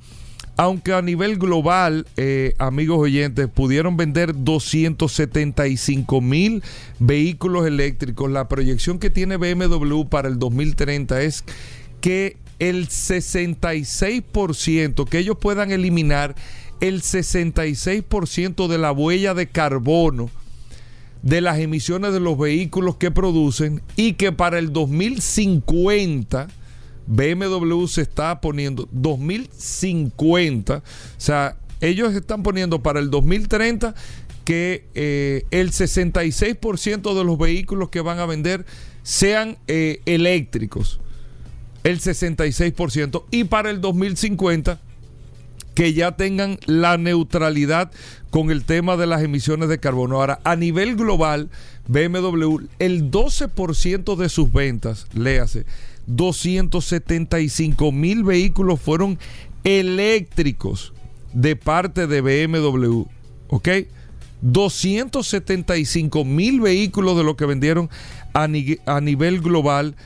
[0.56, 6.62] aunque a nivel global, eh, amigos oyentes, pudieron vender 275 mil
[7.00, 11.44] vehículos eléctricos, la proyección que tiene BMW para el 2030 es
[12.00, 16.36] que el 66%, que ellos puedan eliminar
[16.80, 20.30] el 66% de la huella de carbono
[21.22, 26.46] de las emisiones de los vehículos que producen y que para el 2050
[27.06, 30.82] BMW se está poniendo 2050, o
[31.18, 33.94] sea, ellos están poniendo para el 2030
[34.44, 38.64] que eh, el 66% de los vehículos que van a vender
[39.02, 41.00] sean eh, eléctricos.
[41.82, 43.24] El 66%.
[43.30, 44.80] Y para el 2050
[45.74, 47.90] que ya tengan la neutralidad
[48.30, 50.16] con el tema de las emisiones de carbono.
[50.16, 51.50] Ahora, a nivel global,
[51.88, 55.66] BMW, el 12% de sus ventas, léase,
[56.06, 59.18] 275 mil vehículos fueron
[59.64, 60.92] eléctricos
[61.32, 63.02] de parte de BMW.
[63.48, 63.68] ¿Ok?
[64.42, 67.88] 275 mil vehículos de lo que vendieron
[68.34, 69.96] a, a nivel global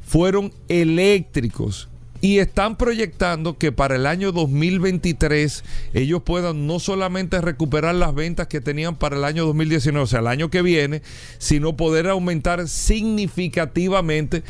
[0.00, 1.88] fueron eléctricos
[2.22, 8.46] y están proyectando que para el año 2023 ellos puedan no solamente recuperar las ventas
[8.46, 11.02] que tenían para el año 2019, o sea, el año que viene,
[11.38, 14.44] sino poder aumentar significativamente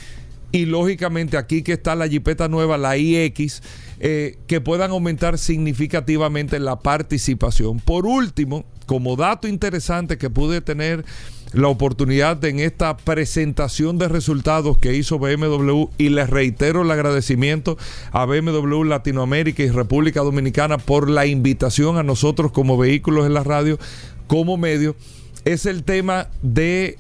[0.53, 3.63] y lógicamente aquí que está la jipeta nueva, la iX,
[4.01, 7.81] eh, que puedan aumentar significativamente la participación.
[7.81, 11.05] Por último, como dato interesante que pude tener
[11.53, 17.77] la oportunidad en esta presentación de resultados que hizo BMW y les reitero el agradecimiento
[18.11, 23.45] a BMW Latinoamérica y República Dominicana por la invitación a nosotros como vehículos en la
[23.45, 23.79] radio,
[24.27, 24.97] como medio,
[25.45, 26.99] es el tema de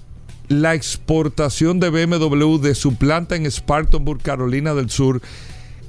[0.49, 5.22] la exportación de BMW de su planta en Spartanburg, Carolina del Sur,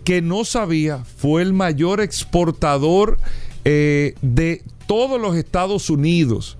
[0.04, 3.20] que no sabía, fue el mayor exportador
[3.66, 6.58] eh, de todos los Estados Unidos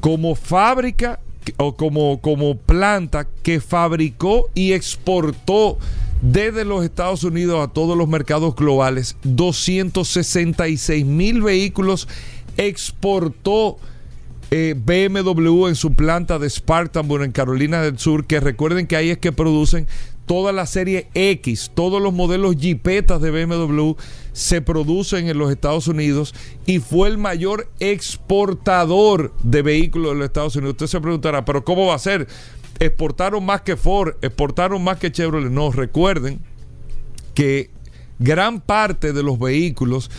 [0.00, 1.20] como fábrica
[1.56, 5.78] o como, como planta que fabricó y exportó
[6.22, 9.16] desde los Estados Unidos a todos los mercados globales.
[9.22, 12.08] 266 mil vehículos
[12.56, 13.78] exportó
[14.50, 19.10] eh, BMW en su planta de Spartanburg en Carolina del Sur que recuerden que ahí
[19.10, 19.86] es que producen
[20.26, 23.92] toda la serie X, todos los modelos Jeepetas de BMW
[24.32, 26.34] se producen en los Estados Unidos
[26.66, 30.72] y fue el mayor exportador de vehículos de los Estados Unidos.
[30.74, 32.26] Usted se preguntará, pero ¿cómo va a ser?
[32.78, 35.50] Exportaron más que Ford, exportaron más que Chevrolet.
[35.50, 36.40] No, recuerden
[37.34, 37.70] que
[38.18, 40.10] gran parte de los vehículos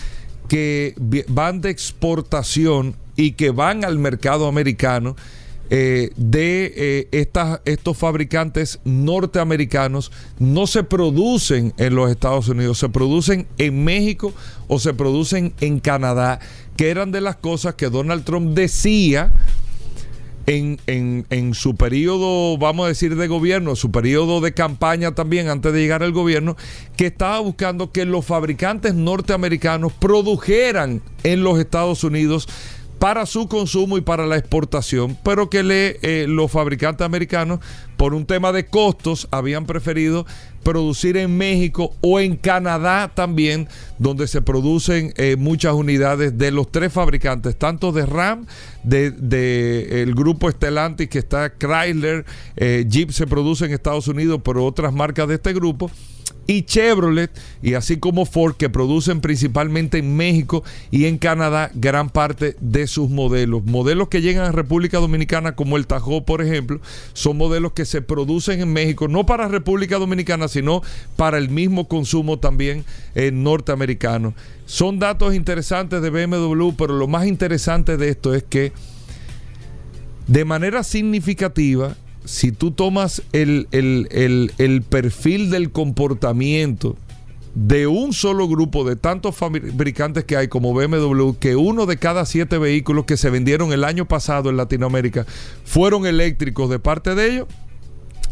[0.48, 0.94] que
[1.28, 5.16] van de exportación y que van al mercado americano,
[5.72, 12.90] eh, de eh, estas, estos fabricantes norteamericanos no se producen en los Estados Unidos, se
[12.90, 14.32] producen en México
[14.68, 16.40] o se producen en Canadá,
[16.78, 19.34] que eran de las cosas que Donald Trump decía
[20.48, 25.74] en, en, su periodo, vamos a decir, de gobierno, su periodo de campaña también, antes
[25.74, 26.56] de llegar al gobierno,
[26.96, 32.48] que estaba buscando que los fabricantes norteamericanos produjeran en los Estados Unidos
[33.06, 37.60] para su consumo y para la exportación, pero que le, eh, los fabricantes americanos,
[37.98, 40.26] por un tema de costos, habían preferido
[40.64, 43.68] producir en México o en Canadá también,
[44.00, 48.48] donde se producen eh, muchas unidades de los tres fabricantes, tanto de RAM,
[48.82, 52.26] de, de el grupo Stellantis que está Chrysler,
[52.56, 55.92] eh, Jeep se produce en Estados Unidos, pero otras marcas de este grupo
[56.48, 57.32] y Chevrolet,
[57.62, 62.88] y así como Ford, que producen principalmente en México y en Canadá gran parte de
[62.88, 63.64] sus modelos.
[63.66, 66.80] Modelos que llegan a República Dominicana, como el Tajo, por ejemplo,
[67.14, 70.82] son modelos que se producen en México, no para República Dominicana, sino
[71.16, 72.86] para el mismo consumo también
[73.16, 74.34] eh, norteamericano.
[74.66, 78.72] Son datos interesantes de BMW, pero lo más interesante de esto es que
[80.28, 81.96] de manera significativa,
[82.26, 83.68] si tú tomas el,
[84.90, 86.96] perfil del comportamiento
[87.54, 92.26] de un solo grupo de tantos fabricantes que hay como BMW, que uno de cada
[92.26, 95.26] siete vehículos que se vendieron el año pasado en Latinoamérica
[95.64, 97.48] fueron eléctricos de parte de ellos,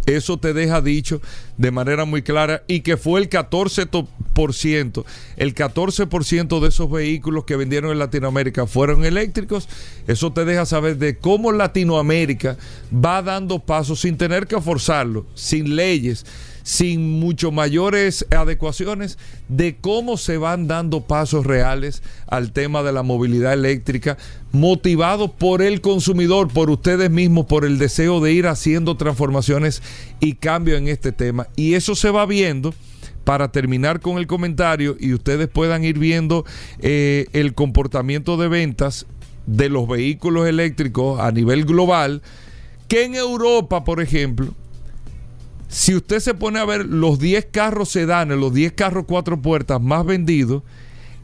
[0.05, 1.21] eso te deja dicho
[1.57, 5.05] de manera muy clara y que fue el 14%,
[5.37, 9.69] el 14% de esos vehículos que vendieron en Latinoamérica fueron eléctricos.
[10.07, 12.57] Eso te deja saber de cómo Latinoamérica
[12.93, 16.25] va dando pasos sin tener que forzarlo, sin leyes
[16.63, 19.17] sin mucho mayores adecuaciones
[19.49, 24.17] de cómo se van dando pasos reales al tema de la movilidad eléctrica,
[24.51, 29.83] motivado por el consumidor, por ustedes mismos, por el deseo de ir haciendo transformaciones
[30.19, 31.47] y cambios en este tema.
[31.55, 32.73] Y eso se va viendo
[33.23, 36.45] para terminar con el comentario y ustedes puedan ir viendo
[36.79, 39.05] eh, el comportamiento de ventas
[39.45, 42.21] de los vehículos eléctricos a nivel global,
[42.87, 44.53] que en Europa, por ejemplo,
[45.73, 49.81] si usted se pone a ver los 10 carros sedanes, los 10 carros cuatro puertas
[49.81, 50.61] más vendidos,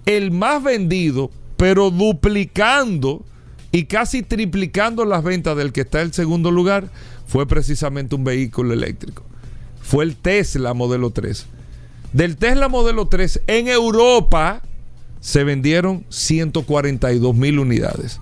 [0.07, 3.23] el más vendido, pero duplicando
[3.71, 6.89] y casi triplicando las ventas del que está en segundo lugar,
[7.27, 9.21] fue precisamente un vehículo eléctrico.
[9.83, 11.45] Fue el Tesla modelo 3.
[12.13, 14.63] Del Tesla modelo 3 en Europa
[15.19, 18.19] se vendieron 142 mil unidades.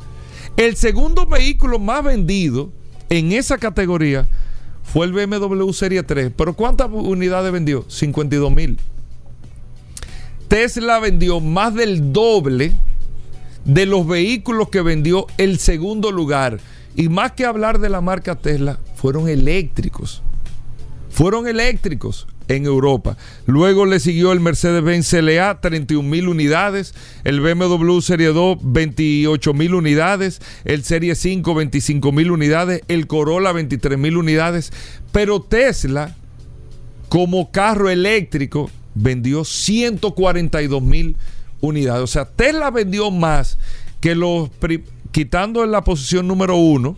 [0.58, 2.70] El segundo vehículo más vendido
[3.08, 4.28] en esa categoría
[4.88, 6.32] fue el BMW Serie 3.
[6.36, 7.86] Pero ¿cuántas unidades vendió?
[7.88, 8.80] 52 mil.
[10.48, 12.74] Tesla vendió más del doble
[13.66, 16.60] de los vehículos que vendió el segundo lugar.
[16.96, 20.24] Y más que hablar de la marca Tesla, fueron eléctricos.
[21.10, 23.18] Fueron eléctricos en Europa.
[23.46, 26.94] Luego le siguió el Mercedes-Benz CLA, 31 mil unidades,
[27.24, 33.52] el BMW Serie 2, 28 mil unidades, el Serie 5, 25 mil unidades, el Corolla,
[33.52, 34.72] 23 mil unidades.
[35.12, 36.16] Pero Tesla,
[37.10, 41.16] como carro eléctrico, vendió 142 mil
[41.62, 42.04] unidades.
[42.04, 43.58] O sea, Tesla vendió más
[44.00, 44.50] que los,
[45.12, 46.96] quitando en la posición número uno,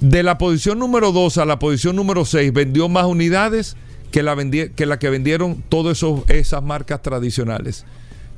[0.00, 3.76] de la posición número 2 a la posición número 6 vendió más unidades
[4.10, 4.36] que la,
[4.74, 7.84] que, la que vendieron todas esas marcas tradicionales.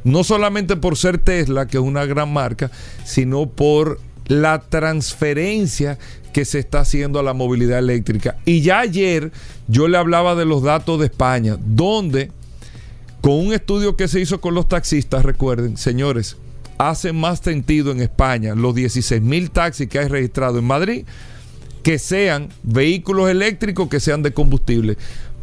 [0.04, 2.70] No solamente por ser Tesla, que es una gran marca,
[3.04, 5.98] sino por la transferencia
[6.32, 8.36] que se está haciendo a la movilidad eléctrica.
[8.44, 9.32] Y ya ayer
[9.66, 12.30] yo le hablaba de los datos de España, donde
[13.20, 16.36] con un estudio que se hizo con los taxistas, recuerden, señores,
[16.78, 21.04] hace más sentido en España los 16 mil taxis que hay registrados en Madrid
[21.82, 24.96] que sean vehículos eléctricos que sean de combustible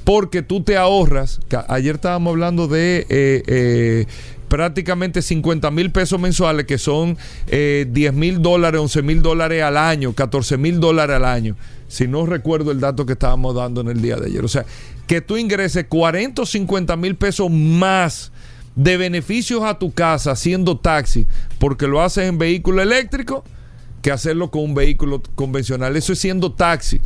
[0.06, 4.06] porque tú te ahorras, ayer estábamos hablando de eh, eh,
[4.48, 9.78] prácticamente 50 mil pesos mensuales, que son 10 eh, mil dólares, 11 mil dólares al
[9.78, 11.56] año, 14 mil dólares al año.
[11.88, 14.46] Si no recuerdo el dato que estábamos dando en el día de ayer.
[14.46, 14.66] O sea,
[15.08, 18.32] que tú ingreses 40 o 50 mil pesos más
[18.76, 21.26] de beneficios a tu casa haciendo taxi,
[21.58, 23.44] porque lo haces en vehículo eléctrico,
[24.04, 25.98] que hacerlo con un vehículo convencional.
[25.98, 27.02] Eso es siendo taxi.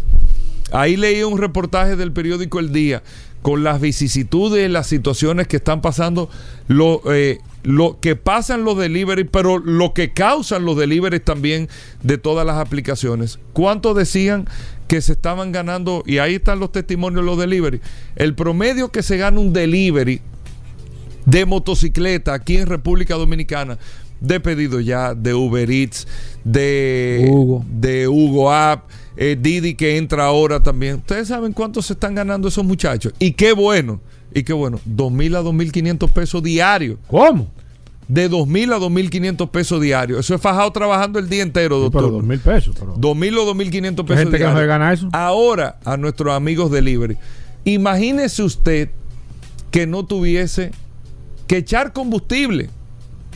[0.71, 3.03] Ahí leí un reportaje del periódico El Día
[3.41, 6.29] con las vicisitudes, las situaciones que están pasando,
[6.67, 11.69] lo, eh, lo que pasan los delivery, pero lo que causan los deliveries también
[12.03, 13.39] de todas las aplicaciones.
[13.53, 14.47] ¿Cuánto decían
[14.87, 16.03] que se estaban ganando?
[16.05, 17.81] Y ahí están los testimonios de los delivery.
[18.15, 20.21] El promedio que se gana un delivery
[21.25, 23.77] de motocicleta aquí en República Dominicana,
[24.19, 26.07] de pedido ya, de Uber Eats,
[26.43, 28.89] de Hugo, de Hugo App
[29.21, 30.95] eh, Didi que entra ahora también.
[30.95, 33.13] Ustedes saben cuánto se están ganando esos muchachos.
[33.19, 33.99] Y qué bueno,
[34.33, 36.97] y qué bueno, 2.000 a 2.500 pesos diarios.
[37.07, 37.49] ¿Cómo?
[38.07, 40.21] De 2.000 a 2.500 pesos diarios.
[40.21, 42.05] Eso es fajado trabajando el día entero, doctor.
[42.05, 42.75] pero 2.000 pesos.
[42.79, 42.95] Pero...
[42.95, 44.55] 2.000 o 2.500 pesos gente diarios.
[44.55, 45.09] que no gana eso?
[45.11, 47.17] Ahora, a nuestros amigos delivery,
[47.65, 48.89] imagínese usted
[49.69, 50.71] que no tuviese
[51.45, 52.69] que echar combustible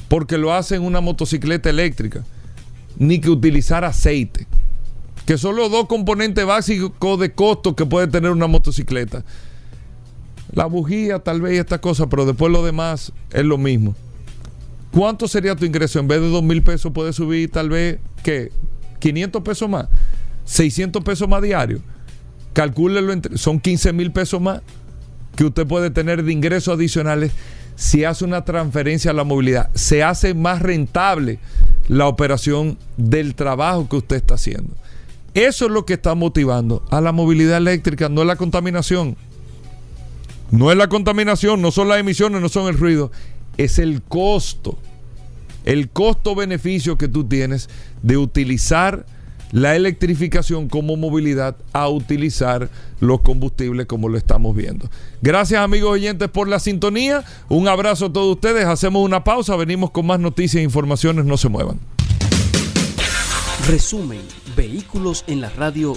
[0.07, 2.23] porque lo hace en una motocicleta eléctrica,
[2.97, 4.47] ni que utilizar aceite
[5.25, 9.23] que son los dos componentes básicos de costo que puede tener una motocicleta.
[10.51, 13.95] La bujía, tal vez, y esta cosa, pero después lo demás es lo mismo.
[14.91, 15.99] ¿Cuánto sería tu ingreso?
[15.99, 18.51] En vez de 2 mil pesos, puede subir tal vez, ¿qué?
[18.99, 19.87] 500 pesos más,
[20.45, 21.79] 600 pesos más diario.
[22.53, 24.61] Calcúlelo, son 15 mil pesos más
[25.35, 27.31] que usted puede tener de ingresos adicionales
[27.75, 29.71] si hace una transferencia a la movilidad.
[29.73, 31.39] Se hace más rentable
[31.87, 34.75] la operación del trabajo que usted está haciendo.
[35.33, 39.15] Eso es lo que está motivando a la movilidad eléctrica, no es la contaminación.
[40.51, 43.11] No es la contaminación, no son las emisiones, no son el ruido,
[43.57, 44.77] es el costo.
[45.65, 47.69] El costo-beneficio que tú tienes
[48.03, 49.05] de utilizar
[49.51, 52.69] la electrificación como movilidad a utilizar
[52.99, 54.89] los combustibles como lo estamos viendo.
[55.21, 57.23] Gracias amigos oyentes por la sintonía.
[57.49, 58.65] Un abrazo a todos ustedes.
[58.65, 59.55] Hacemos una pausa.
[59.55, 61.25] Venimos con más noticias e informaciones.
[61.25, 61.79] No se muevan.
[63.67, 64.21] Resumen,
[64.55, 65.95] vehículos en la radio.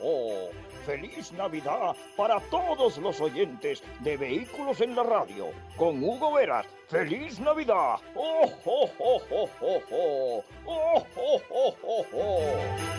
[0.00, 0.50] ¡Oh,
[0.86, 5.50] feliz Navidad para todos los oyentes de Vehículos en la Radio!
[5.76, 6.66] Con Hugo Veras.
[6.88, 7.96] ¡Feliz Navidad!
[8.14, 10.44] ¡Oh, oh, oh, oh, oh, oh!
[10.66, 12.98] ¡Oh, oh, oh, oh, oh!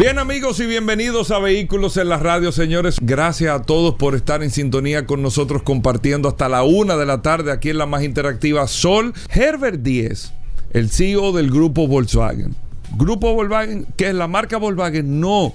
[0.00, 2.96] Bien amigos y bienvenidos a Vehículos en la Radio, señores.
[3.02, 7.20] Gracias a todos por estar en sintonía con nosotros compartiendo hasta la una de la
[7.20, 9.12] tarde aquí en la más interactiva Sol.
[9.28, 10.32] Herbert Díez,
[10.72, 12.54] el CEO del grupo Volkswagen.
[12.96, 15.20] Grupo Volkswagen, ¿qué es la marca Volkswagen?
[15.20, 15.52] No.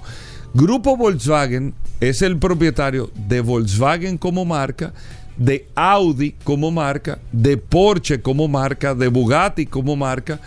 [0.54, 4.92] Grupo Volkswagen es el propietario de Volkswagen como marca,
[5.36, 10.38] de Audi como marca, de Porsche como marca, de Bugatti como marca,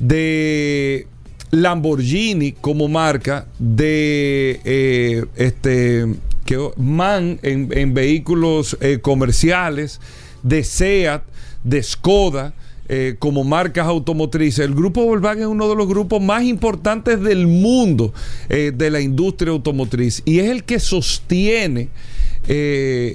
[0.00, 1.06] de
[1.50, 6.06] Lamborghini como marca, de eh, este
[6.44, 10.00] que, MAN en, en vehículos eh, comerciales,
[10.42, 11.22] de SEAT,
[11.64, 12.54] de Skoda.
[12.88, 14.64] eh, como marcas automotrices.
[14.64, 18.14] El grupo Volkswagen es uno de los grupos más importantes del mundo
[18.48, 21.88] de la industria automotriz y es el que sostiene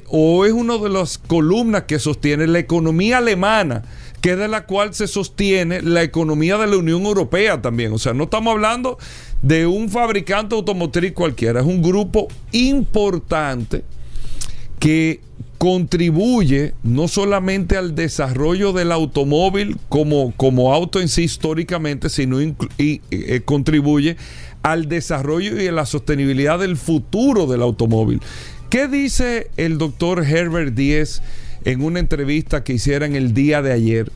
[0.10, 3.86] o es una de las columnas que sostiene la economía alemana
[4.22, 7.92] que es de la cual se sostiene la economía de la Unión Europea también.
[7.92, 8.98] O sea, no estamos hablando
[9.42, 13.84] de un fabricante automotriz cualquiera, es un grupo importante
[14.80, 15.20] que
[15.58, 22.58] contribuye no solamente al desarrollo del automóvil como, como auto en sí históricamente, sino y,
[22.80, 24.18] eh, contribuye
[24.64, 28.22] al desarrollo y a la sostenibilidad del futuro del automóvil.
[28.72, 31.22] ¿Qué dice el doctor Herbert Díez
[31.66, 34.12] en una entrevista que hicieron el día de ayer?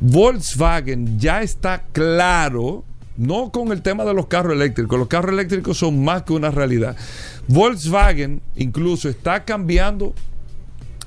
[0.00, 2.84] Volkswagen ya está claro,
[3.16, 6.50] no con el tema de los carros eléctricos, los carros eléctricos son más que una
[6.50, 6.96] realidad.
[7.48, 10.14] Volkswagen incluso está cambiando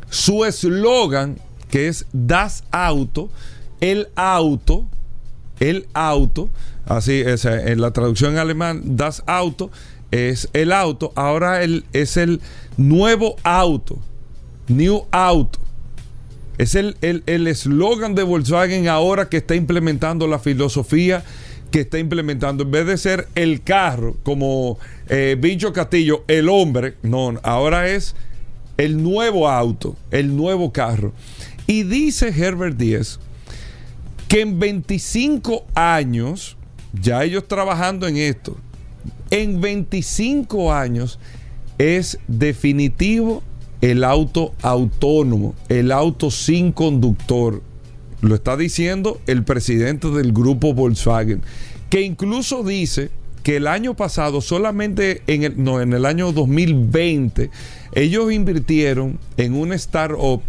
[0.09, 1.37] su eslogan,
[1.69, 3.29] que es Das Auto,
[3.79, 4.87] el auto,
[5.59, 6.49] el auto,
[6.85, 9.69] así es, eh, en la traducción en alemán, Das Auto
[10.11, 12.41] es el auto, ahora el, es el
[12.77, 13.99] nuevo auto,
[14.67, 15.59] New Auto.
[16.59, 21.23] Es el el- el eslogan de Volkswagen ahora que está implementando la filosofía
[21.71, 22.63] que está implementando.
[22.63, 24.77] En vez de ser el carro, como
[25.07, 28.15] eh, Bicho Castillo, el hombre, no, ahora es
[28.77, 31.13] el nuevo auto, el nuevo carro.
[31.67, 33.19] Y dice Herbert Díez
[34.27, 36.55] que en 25 años,
[36.93, 38.57] ya ellos trabajando en esto,
[39.31, 41.19] en 25 años
[41.77, 43.43] es definitivo
[43.81, 47.61] el auto autónomo, el auto sin conductor.
[48.21, 51.41] Lo está diciendo el presidente del grupo Volkswagen,
[51.89, 53.11] que incluso dice
[53.43, 55.43] que el año pasado, solamente en
[55.93, 57.49] el, año 2020,
[57.93, 60.41] ellos invirtieron en una startup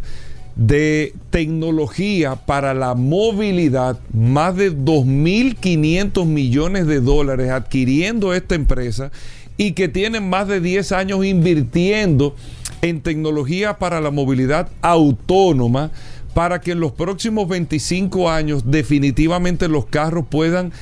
[0.56, 9.12] de tecnología para la movilidad, más de 2.500 millones de dólares adquiriendo esta empresa
[9.60, 12.34] y que tienen más de 10 años invirtiendo
[12.80, 15.90] en tecnología para la movilidad autónoma
[16.32, 20.72] para que en los próximos 25 años definitivamente los carros puedan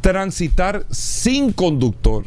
[0.00, 2.24] transitar sin conductor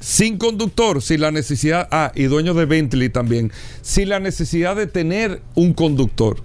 [0.00, 3.52] sin conductor, sin la necesidad, ah, y dueño de Bentley también,
[3.82, 6.42] sin la necesidad de tener un conductor.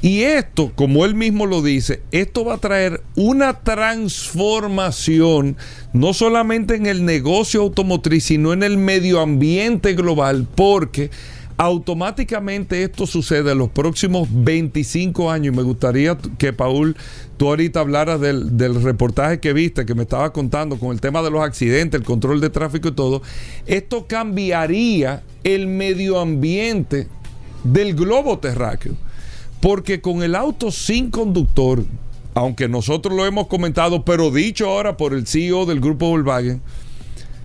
[0.00, 5.56] Y esto, como él mismo lo dice, esto va a traer una transformación
[5.92, 11.10] no solamente en el negocio automotriz, sino en el medio ambiente global, porque
[11.56, 15.52] automáticamente esto sucede en los próximos 25 años.
[15.52, 16.96] Y me gustaría que, Paul,
[17.36, 21.22] tú ahorita hablaras del, del reportaje que viste, que me estaba contando con el tema
[21.22, 23.22] de los accidentes, el control de tráfico y todo.
[23.66, 27.08] Esto cambiaría el medio ambiente
[27.64, 28.94] del globo terráqueo.
[29.60, 31.84] Porque con el auto sin conductor,
[32.34, 36.60] aunque nosotros lo hemos comentado, pero dicho ahora por el CEO del grupo Volkswagen,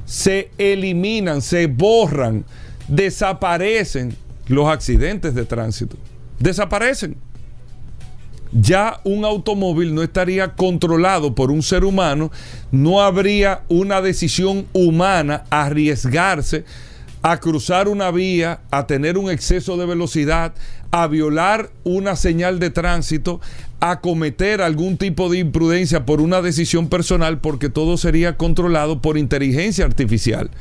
[0.05, 2.45] se eliminan, se borran,
[2.87, 4.15] desaparecen
[4.47, 5.97] los accidentes de tránsito.
[6.39, 7.15] Desaparecen.
[8.51, 12.31] Ya un automóvil no estaría controlado por un ser humano,
[12.71, 16.63] no habría una decisión humana arriesgarse
[17.23, 20.53] a cruzar una vía, a tener un exceso de velocidad,
[20.93, 23.41] a violar una señal de tránsito,
[23.79, 29.17] a cometer algún tipo de imprudencia por una decisión personal, porque todo sería controlado por
[29.17, 30.51] inteligencia artificial,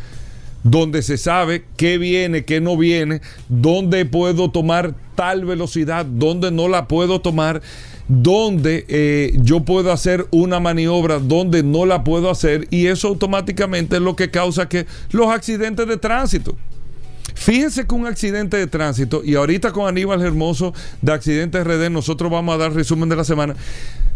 [0.64, 6.66] donde se sabe qué viene, qué no viene, dónde puedo tomar tal velocidad, dónde no
[6.66, 7.60] la puedo tomar,
[8.09, 13.96] dónde eh, yo puedo hacer una maniobra, dónde no la puedo hacer, y eso automáticamente
[13.96, 16.56] es lo que causa que los accidentes de tránsito.
[17.35, 22.31] Fíjense que un accidente de tránsito, y ahorita con Aníbal Hermoso de Accidentes RD, nosotros
[22.31, 23.57] vamos a dar resumen de la semana.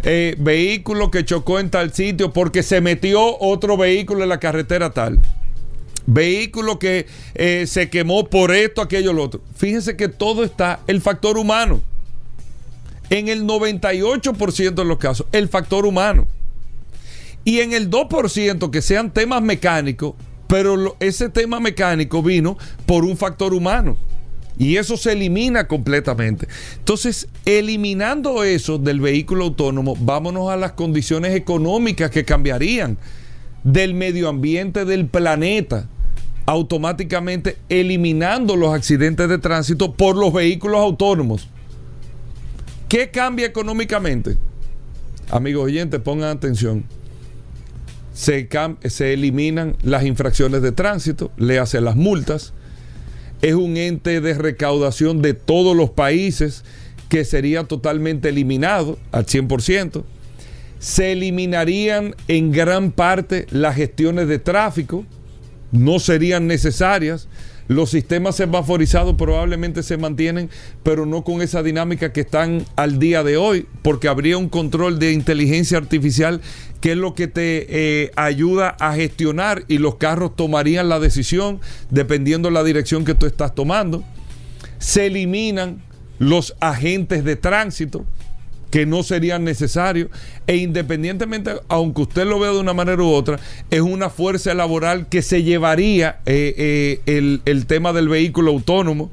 [0.03, 4.91] Eh, vehículo que chocó en tal sitio porque se metió otro vehículo en la carretera
[4.91, 5.19] tal.
[6.07, 9.41] Vehículo que eh, se quemó por esto, aquello, lo otro.
[9.57, 11.81] Fíjense que todo está el factor humano.
[13.11, 16.29] En el 98% de los casos, el factor humano.
[17.45, 20.15] Y en el 2% que sean temas mecánicos,
[20.47, 22.57] pero ese tema mecánico vino
[22.87, 23.97] por un factor humano.
[24.59, 26.49] Y eso se elimina completamente.
[26.79, 32.97] Entonces, eliminando eso del vehículo autónomo, vámonos a las condiciones económicas que cambiarían
[33.65, 35.89] del medio ambiente del planeta.
[36.47, 41.49] automáticamente eliminando los accidentes de tránsito por los vehículos autónomos.
[42.89, 44.37] ¿Qué cambia económicamente?
[45.29, 46.85] Amigos oyentes, pongan atención.
[48.17, 48.49] Se,
[48.89, 52.55] se eliminan las infracciones de tránsito, le hacen las multas.
[53.43, 56.65] Es un ente de recaudación de todos los países
[57.11, 60.03] que sería totalmente eliminado al 100%.
[60.79, 65.05] Se eliminarían en gran parte las gestiones de tráfico,
[65.71, 67.29] no serían necesarias.
[67.69, 70.51] Los sistemas semaforizados probablemente se mantienen,
[70.83, 74.99] pero no con esa dinámica que están al día de hoy, porque habría un control
[74.99, 76.41] de inteligencia artificial
[76.81, 81.61] que es lo que te eh, ayuda a gestionar y los carros tomarían la decisión
[81.91, 84.05] dependiendo de la dirección que tú estás tomando.
[84.79, 85.83] Se eliminan
[86.19, 88.05] los agentes de tránsito
[88.71, 90.11] que no serían necesarios
[90.47, 93.39] e independientemente, aunque usted lo vea de una manera u otra,
[93.71, 99.11] es una fuerza laboral que se llevaría eh, eh, el, el, tema del vehículo autónomo.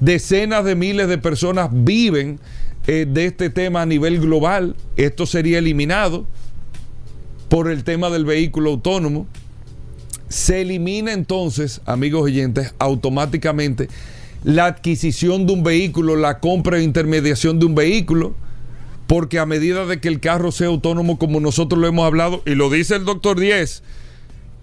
[0.00, 2.40] Decenas de miles de personas viven
[2.86, 4.74] eh, de este tema a nivel global.
[4.96, 6.26] Esto sería eliminado
[7.48, 9.26] por el tema del vehículo autónomo.
[10.28, 13.88] Se elimina entonces, amigos oyentes, automáticamente
[14.44, 18.34] la adquisición de un vehículo, la compra e intermediación de un vehículo,
[19.12, 22.54] porque a medida de que el carro sea autónomo, como nosotros lo hemos hablado, y
[22.54, 23.82] lo dice el doctor Díez,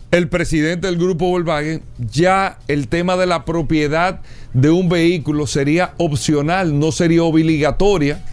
[0.10, 4.22] el presidente del grupo Volkswagen, ya el tema de la propiedad
[4.56, 8.26] de un vehículo sería opcional, no sería obligatoria.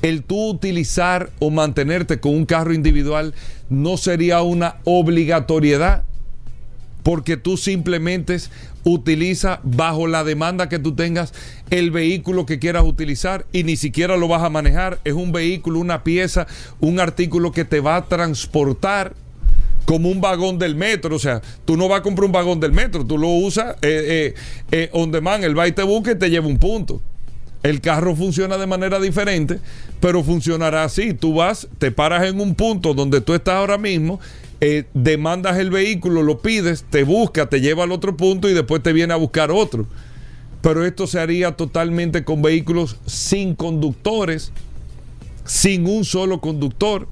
[0.00, 3.34] El tú utilizar o mantenerte con un carro individual
[3.68, 6.02] no sería una obligatoriedad
[7.02, 8.38] porque tú simplemente
[8.88, 11.32] utiliza bajo la demanda que tú tengas
[11.70, 15.00] el vehículo que quieras utilizar y ni siquiera lo vas a manejar.
[15.04, 16.46] Es un vehículo, una pieza,
[16.80, 19.14] un artículo que te va a transportar
[19.84, 21.16] como un vagón del metro.
[21.16, 24.34] O sea, tú no vas a comprar un vagón del metro, tú lo usas eh,
[24.34, 24.34] eh,
[24.70, 27.00] eh, on demand, el va y te busca y te lleva un punto.
[27.62, 29.58] El carro funciona de manera diferente,
[30.00, 31.12] pero funcionará así.
[31.12, 34.20] Tú vas, te paras en un punto donde tú estás ahora mismo
[34.60, 38.82] eh, demandas el vehículo, lo pides, te busca, te lleva al otro punto y después
[38.82, 39.86] te viene a buscar otro.
[40.62, 44.52] Pero esto se haría totalmente con vehículos sin conductores,
[45.44, 47.06] sin un solo conductor.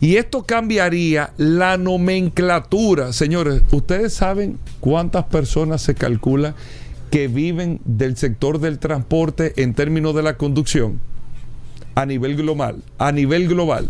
[0.00, 3.12] Y esto cambiaría la nomenclatura.
[3.12, 6.54] Señores, ¿ustedes saben cuántas personas se calcula
[7.10, 11.00] que viven del sector del transporte en términos de la conducción?
[11.94, 12.82] A nivel global.
[12.98, 13.88] A nivel global.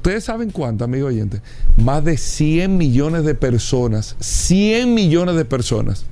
[0.00, 1.42] Ustedes saben cuánto, amigo oyente.
[1.76, 6.06] Más de 100 millones de personas, 100 millones de personas.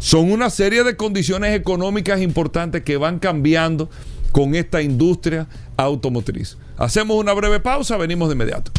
[0.00, 3.88] Son una serie de condiciones económicas importantes que van cambiando
[4.32, 5.46] con esta industria
[5.76, 6.58] automotriz.
[6.76, 8.72] Hacemos una breve pausa, venimos de inmediato.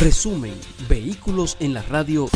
[0.00, 0.54] Resumen,
[0.88, 2.28] vehículos en la radio.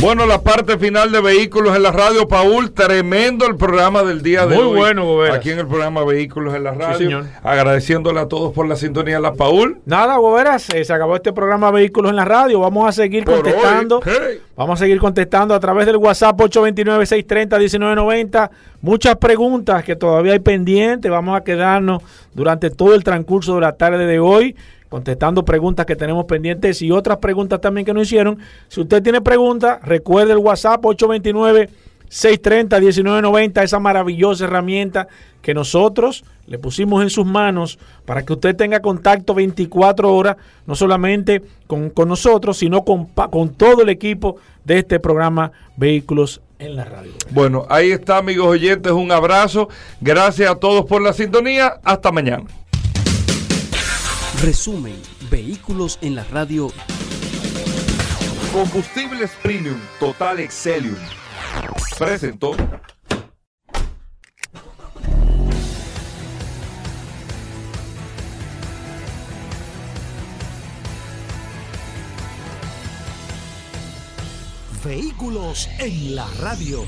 [0.00, 4.46] Bueno, la parte final de Vehículos en la Radio, Paul, tremendo el programa del día
[4.46, 4.70] de Muy hoy.
[4.70, 5.34] Muy bueno, Gobera.
[5.34, 6.98] Aquí en el programa Vehículos en la Radio.
[6.98, 7.24] Sí, señor.
[7.42, 9.78] Agradeciéndole a todos por la sintonía, la Paul.
[9.86, 12.60] Nada, Goberas, eh, se acabó este programa Vehículos en la Radio.
[12.60, 14.00] Vamos a seguir Por contestando.
[14.04, 14.40] hey.
[14.56, 18.50] Vamos a seguir contestando a través del WhatsApp 829-630-1990.
[18.80, 21.10] Muchas preguntas que todavía hay pendientes.
[21.10, 22.04] Vamos a quedarnos
[22.34, 24.54] durante todo el transcurso de la tarde de hoy
[24.88, 28.38] contestando preguntas que tenemos pendientes y otras preguntas también que nos hicieron.
[28.68, 31.68] Si usted tiene preguntas, recuerde el WhatsApp 829
[32.08, 35.08] 630 1990, esa maravillosa herramienta
[35.42, 40.36] que nosotros le pusimos en sus manos para que usted tenga contacto 24 horas,
[40.66, 46.40] no solamente con, con nosotros, sino con, con todo el equipo de este programa Vehículos
[46.58, 47.12] en la Radio.
[47.30, 49.68] Bueno, ahí está, amigos oyentes, un abrazo.
[50.00, 51.78] Gracias a todos por la sintonía.
[51.84, 52.44] Hasta mañana.
[54.42, 54.94] Resumen,
[55.30, 56.70] vehículos en la radio.
[58.52, 60.94] Combustibles Premium Total Excelium.
[61.98, 62.52] Presentó.
[74.84, 76.86] Vehículos en la radio.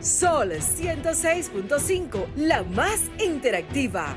[0.00, 4.16] Sol 106.5, la más interactiva.